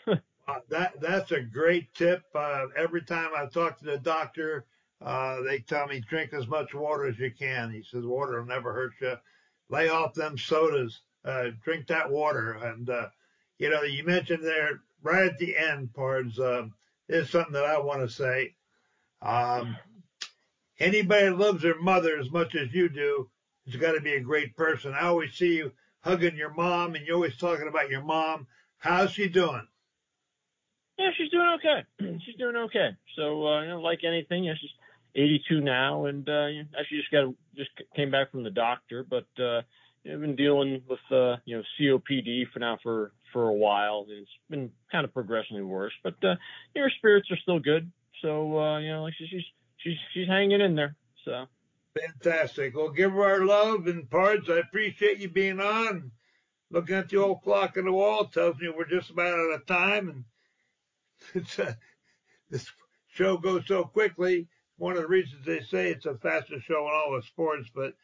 that 0.68 1.00
that's 1.00 1.32
a 1.32 1.40
great 1.40 1.92
tip. 1.94 2.24
Uh, 2.34 2.66
every 2.76 3.02
time 3.02 3.30
I 3.36 3.46
talk 3.46 3.78
to 3.78 3.84
the 3.84 3.98
doctor, 3.98 4.66
uh, 5.02 5.42
they 5.42 5.60
tell 5.60 5.86
me 5.86 6.02
drink 6.08 6.32
as 6.32 6.46
much 6.46 6.74
water 6.74 7.06
as 7.06 7.18
you 7.18 7.30
can. 7.30 7.70
He 7.70 7.82
says 7.90 8.04
water 8.04 8.40
will 8.40 8.46
never 8.46 8.72
hurt 8.72 8.92
you. 9.00 9.16
Lay 9.68 9.88
off 9.88 10.14
them 10.14 10.36
sodas. 10.36 11.00
Uh, 11.24 11.48
drink 11.62 11.86
that 11.86 12.10
water. 12.10 12.52
And 12.52 12.88
uh, 12.88 13.08
you 13.60 13.68
know, 13.68 13.82
you 13.82 14.02
mentioned 14.04 14.42
there 14.42 14.80
right 15.02 15.26
at 15.26 15.38
the 15.38 15.56
end, 15.56 15.92
Pards 15.92 16.40
um, 16.40 16.72
is 17.08 17.28
something 17.28 17.52
that 17.52 17.66
I 17.66 17.78
want 17.78 18.00
to 18.00 18.08
say. 18.08 18.54
Um, 19.20 19.76
anybody 20.80 21.26
that 21.26 21.38
loves 21.38 21.62
their 21.62 21.78
mother 21.78 22.18
as 22.18 22.30
much 22.30 22.54
as 22.54 22.72
you 22.72 22.88
do 22.88 23.28
has 23.66 23.76
got 23.76 23.92
to 23.92 24.00
be 24.00 24.14
a 24.14 24.20
great 24.20 24.56
person. 24.56 24.94
I 24.94 25.08
always 25.08 25.34
see 25.34 25.58
you 25.58 25.72
hugging 26.00 26.36
your 26.36 26.54
mom, 26.54 26.94
and 26.94 27.06
you're 27.06 27.16
always 27.16 27.36
talking 27.36 27.68
about 27.68 27.90
your 27.90 28.02
mom. 28.02 28.46
How's 28.78 29.10
she 29.10 29.28
doing? 29.28 29.68
Yeah, 30.98 31.10
she's 31.18 31.30
doing 31.30 31.58
okay. 31.58 32.18
she's 32.24 32.36
doing 32.36 32.56
okay. 32.56 32.96
So, 33.14 33.46
uh, 33.46 33.62
you 33.62 33.68
know, 33.68 33.80
like 33.82 34.04
anything, 34.04 34.44
know, 34.44 34.54
she's 34.58 34.70
82 35.14 35.60
now, 35.60 36.06
and 36.06 36.26
uh, 36.26 36.46
you 36.46 36.62
know, 36.62 36.68
actually 36.80 36.98
just 36.98 37.10
got 37.10 37.34
just 37.56 37.70
came 37.94 38.10
back 38.10 38.30
from 38.30 38.42
the 38.42 38.50
doctor, 38.50 39.04
but 39.04 39.26
uh, 39.38 39.60
know, 40.04 40.18
been 40.18 40.36
dealing 40.36 40.82
with 40.88 41.00
uh, 41.10 41.36
you 41.44 41.56
know 41.56 41.62
COPD 41.78 42.50
for 42.52 42.58
now 42.58 42.78
for 42.82 43.12
for 43.32 43.48
a 43.48 43.54
while. 43.54 44.06
It's 44.08 44.30
been 44.48 44.70
kind 44.90 45.04
of 45.04 45.12
progressively 45.12 45.62
worse, 45.62 45.92
but 46.02 46.14
uh, 46.24 46.36
her 46.76 46.90
spirits 46.98 47.30
are 47.30 47.38
still 47.38 47.58
good. 47.58 47.90
So, 48.22 48.58
uh, 48.58 48.78
you 48.78 48.90
know, 48.90 49.02
like 49.02 49.14
she's 49.16 49.44
she's 49.78 49.96
she's 50.12 50.28
hanging 50.28 50.60
in 50.60 50.74
there. 50.74 50.96
So. 51.24 51.46
Fantastic. 51.98 52.76
Well, 52.76 52.90
give 52.90 53.12
her 53.12 53.24
our 53.24 53.44
love 53.44 53.88
and 53.88 54.08
Pards. 54.08 54.48
I 54.48 54.58
appreciate 54.58 55.18
you 55.18 55.28
being 55.28 55.60
on. 55.60 56.12
Looking 56.70 56.94
at 56.94 57.08
the 57.08 57.16
old 57.16 57.42
clock 57.42 57.76
on 57.76 57.84
the 57.84 57.92
wall 57.92 58.26
tells 58.26 58.58
me 58.58 58.68
we're 58.68 58.84
just 58.84 59.10
about 59.10 59.38
out 59.38 59.54
of 59.54 59.66
time, 59.66 60.08
and 60.08 60.24
it's 61.34 61.58
uh, 61.58 61.74
this 62.48 62.70
show 63.08 63.36
goes 63.36 63.66
so 63.66 63.84
quickly. 63.84 64.46
One 64.76 64.96
of 64.96 65.02
the 65.02 65.08
reasons 65.08 65.44
they 65.44 65.60
say 65.60 65.90
it's 65.90 66.04
the 66.04 66.14
fastest 66.14 66.64
show 66.66 66.86
in 66.86 66.92
all 66.92 67.16
of 67.16 67.24
sports, 67.24 67.68
but 67.74 67.94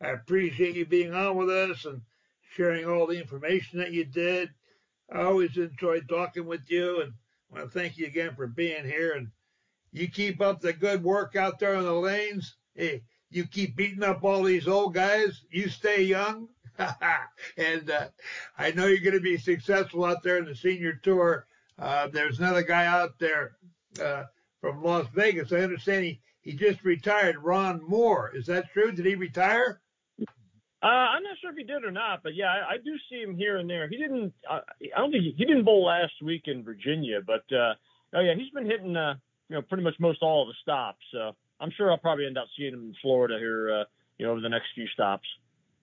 I 0.00 0.10
appreciate 0.10 0.76
you 0.76 0.86
being 0.86 1.12
on 1.12 1.36
with 1.36 1.50
us 1.50 1.84
and 1.84 2.02
sharing 2.54 2.86
all 2.86 3.06
the 3.06 3.20
information 3.20 3.80
that 3.80 3.92
you 3.92 4.04
did. 4.04 4.50
I 5.12 5.24
always 5.24 5.56
enjoyed 5.58 6.08
talking 6.08 6.46
with 6.46 6.70
you, 6.70 7.02
and 7.02 7.12
I 7.50 7.58
want 7.58 7.72
to 7.72 7.78
thank 7.78 7.98
you 7.98 8.06
again 8.06 8.34
for 8.34 8.46
being 8.46 8.84
here. 8.84 9.12
And 9.12 9.28
you 9.92 10.08
keep 10.08 10.40
up 10.40 10.60
the 10.60 10.72
good 10.72 11.04
work 11.04 11.36
out 11.36 11.58
there 11.58 11.76
on 11.76 11.84
the 11.84 11.92
lanes. 11.92 12.56
Hey, 12.74 13.02
you 13.30 13.44
keep 13.46 13.76
beating 13.76 14.02
up 14.02 14.24
all 14.24 14.42
these 14.42 14.66
old 14.66 14.94
guys. 14.94 15.42
You 15.50 15.68
stay 15.68 16.02
young. 16.02 16.48
and 17.58 17.90
uh, 17.90 18.08
I 18.56 18.70
know 18.70 18.86
you're 18.86 19.00
going 19.00 19.12
to 19.12 19.20
be 19.20 19.36
successful 19.36 20.04
out 20.06 20.22
there 20.22 20.38
in 20.38 20.46
the 20.46 20.54
senior 20.54 20.94
tour. 21.02 21.46
Uh, 21.78 22.08
there's 22.08 22.38
another 22.38 22.62
guy 22.62 22.86
out 22.86 23.18
there 23.18 23.56
uh, 24.02 24.24
from 24.60 24.82
Las 24.82 25.06
Vegas. 25.14 25.52
I 25.52 25.58
understand 25.58 26.04
he, 26.04 26.20
he 26.40 26.54
just 26.54 26.84
retired, 26.84 27.36
Ron 27.38 27.80
Mohr. 27.80 28.34
Is 28.34 28.46
that 28.46 28.72
true? 28.72 28.92
Did 28.92 29.04
he 29.04 29.14
retire? 29.14 29.80
Uh, 30.82 30.86
I'm 30.86 31.22
not 31.22 31.38
sure 31.40 31.50
if 31.50 31.56
he 31.56 31.62
did 31.62 31.84
or 31.84 31.92
not, 31.92 32.24
but 32.24 32.34
yeah, 32.34 32.46
I, 32.46 32.74
I 32.74 32.76
do 32.78 32.90
see 33.08 33.22
him 33.22 33.36
here 33.36 33.58
and 33.58 33.70
there. 33.70 33.88
He 33.88 33.96
didn't. 33.98 34.32
Uh, 34.50 34.60
I 34.94 34.98
don't 34.98 35.12
think 35.12 35.22
he, 35.22 35.34
he, 35.36 35.44
didn't 35.44 35.64
bowl 35.64 35.84
last 35.86 36.14
week 36.20 36.42
in 36.46 36.64
Virginia, 36.64 37.20
but 37.24 37.44
uh, 37.54 37.74
oh 38.14 38.20
yeah, 38.20 38.34
he's 38.34 38.50
been 38.50 38.66
hitting 38.66 38.96
uh, 38.96 39.14
you 39.48 39.54
know 39.54 39.62
pretty 39.62 39.84
much 39.84 39.94
most 40.00 40.22
all 40.22 40.42
of 40.42 40.48
the 40.48 40.54
stops. 40.60 40.98
So 41.12 41.36
I'm 41.60 41.70
sure 41.70 41.90
I'll 41.90 41.98
probably 41.98 42.26
end 42.26 42.36
up 42.36 42.48
seeing 42.56 42.74
him 42.74 42.80
in 42.80 42.94
Florida 43.00 43.38
here, 43.38 43.72
uh, 43.72 43.84
you 44.18 44.26
know, 44.26 44.32
over 44.32 44.40
the 44.40 44.48
next 44.48 44.66
few 44.74 44.88
stops. 44.88 45.26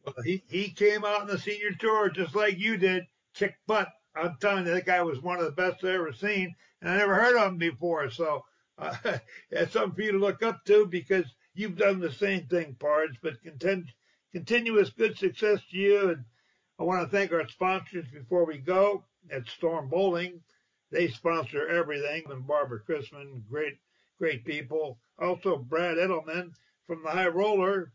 Well, 0.04 0.16
he 0.26 0.44
he 0.50 0.70
came 0.70 1.06
out 1.06 1.22
in 1.22 1.28
the 1.28 1.40
senior 1.40 1.72
tour 1.80 2.10
just 2.10 2.36
like 2.36 2.60
you 2.60 2.76
did, 2.76 3.04
kick 3.34 3.56
butt. 3.68 3.88
I'm 4.16 4.36
telling 4.42 4.68
you, 4.68 4.74
that 4.74 4.86
guy 4.86 5.02
was 5.02 5.22
one 5.22 5.40
of 5.40 5.46
the 5.46 5.52
best 5.52 5.84
I've 5.84 5.92
ever 5.92 6.12
seen, 6.12 6.54
and 6.82 6.92
I 6.92 6.98
never 6.98 7.16
heard 7.16 7.38
of 7.38 7.48
him 7.48 7.58
before. 7.58 8.10
So 8.10 8.44
uh, 8.78 8.96
it's 9.50 9.72
something 9.72 9.96
for 9.96 10.02
you 10.02 10.12
to 10.12 10.18
look 10.18 10.44
up 10.44 10.66
to 10.66 10.86
because 10.86 11.26
you've 11.54 11.78
done 11.78 12.02
the 12.02 12.12
same 12.12 12.48
thing, 12.48 12.76
Pards. 12.78 13.16
But 13.22 13.42
content, 13.42 13.86
continuous 14.34 14.90
good 14.90 15.18
success 15.18 15.60
to 15.72 15.78
you. 15.78 16.10
And 16.10 16.26
I 16.80 16.84
want 16.84 17.02
to 17.02 17.16
thank 17.16 17.32
our 17.32 17.48
sponsors 17.48 18.06
before 18.14 18.46
we 18.46 18.58
go 18.58 19.04
at 19.32 19.48
Storm 19.48 19.90
Bowling. 19.90 20.42
They 20.92 21.08
sponsor 21.08 21.68
everything. 21.68 22.24
And 22.30 22.48
Barbara 22.48 22.80
Chrisman, 22.88 23.44
great, 23.50 23.78
great 24.18 24.46
people. 24.46 25.00
Also 25.20 25.58
Brad 25.58 25.98
Edelman 25.98 26.52
from 26.88 27.04
the 27.04 27.12
High 27.12 27.28
Roller, 27.28 27.92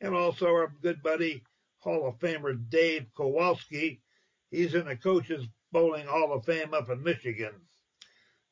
and 0.00 0.14
also 0.14 0.46
our 0.46 0.72
good 0.82 1.02
buddy 1.02 1.42
Hall 1.78 2.06
of 2.06 2.18
Famer 2.18 2.58
Dave 2.68 3.06
Kowalski. 3.16 4.02
He's 4.50 4.74
in 4.74 4.86
the 4.86 4.96
Coaches 4.96 5.46
Bowling 5.72 6.06
Hall 6.06 6.32
of 6.32 6.44
Fame 6.44 6.74
up 6.74 6.90
in 6.90 7.02
Michigan. 7.02 7.52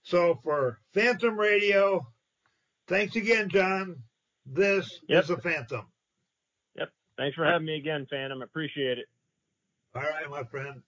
So 0.02 0.40
for 0.42 0.80
Phantom 0.92 1.38
Radio, 1.38 2.06
thanks 2.88 3.16
again, 3.16 3.48
John. 3.48 3.96
This 4.46 5.00
yep. 5.08 5.24
is 5.24 5.30
a 5.30 5.36
Phantom. 5.38 5.86
Yep. 7.16 7.24
Thanks 7.24 7.36
for 7.36 7.44
having 7.44 7.66
me 7.66 7.76
again, 7.76 8.06
Phantom. 8.10 8.42
Appreciate 8.42 8.98
it. 8.98 9.06
All 9.94 10.02
right, 10.02 10.28
my 10.30 10.44
friend. 10.44 10.82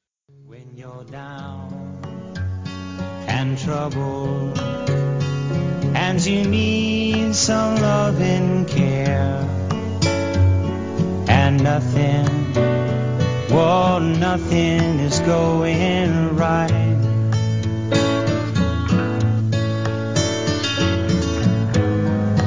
When 0.44 0.76
you're 0.76 1.04
down 1.04 2.00
and 3.28 3.56
troubled, 3.58 4.58
and 4.58 6.26
you 6.26 6.44
need 6.44 7.34
some 7.34 7.76
love 7.76 8.20
and 8.20 8.66
care, 8.66 9.48
and 11.28 11.62
nothing, 11.62 12.54
well, 13.50 14.00
nothing 14.00 14.98
is 14.98 15.20
going 15.20 16.36
right. 16.36 16.92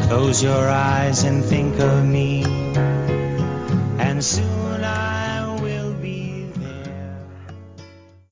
Close 0.08 0.44
your 0.44 0.68
eyes 0.70 1.24
and 1.24 1.46
think 1.46 1.80
of 1.80 2.06
me 2.06 2.59
soon 4.22 4.84
I 4.84 5.09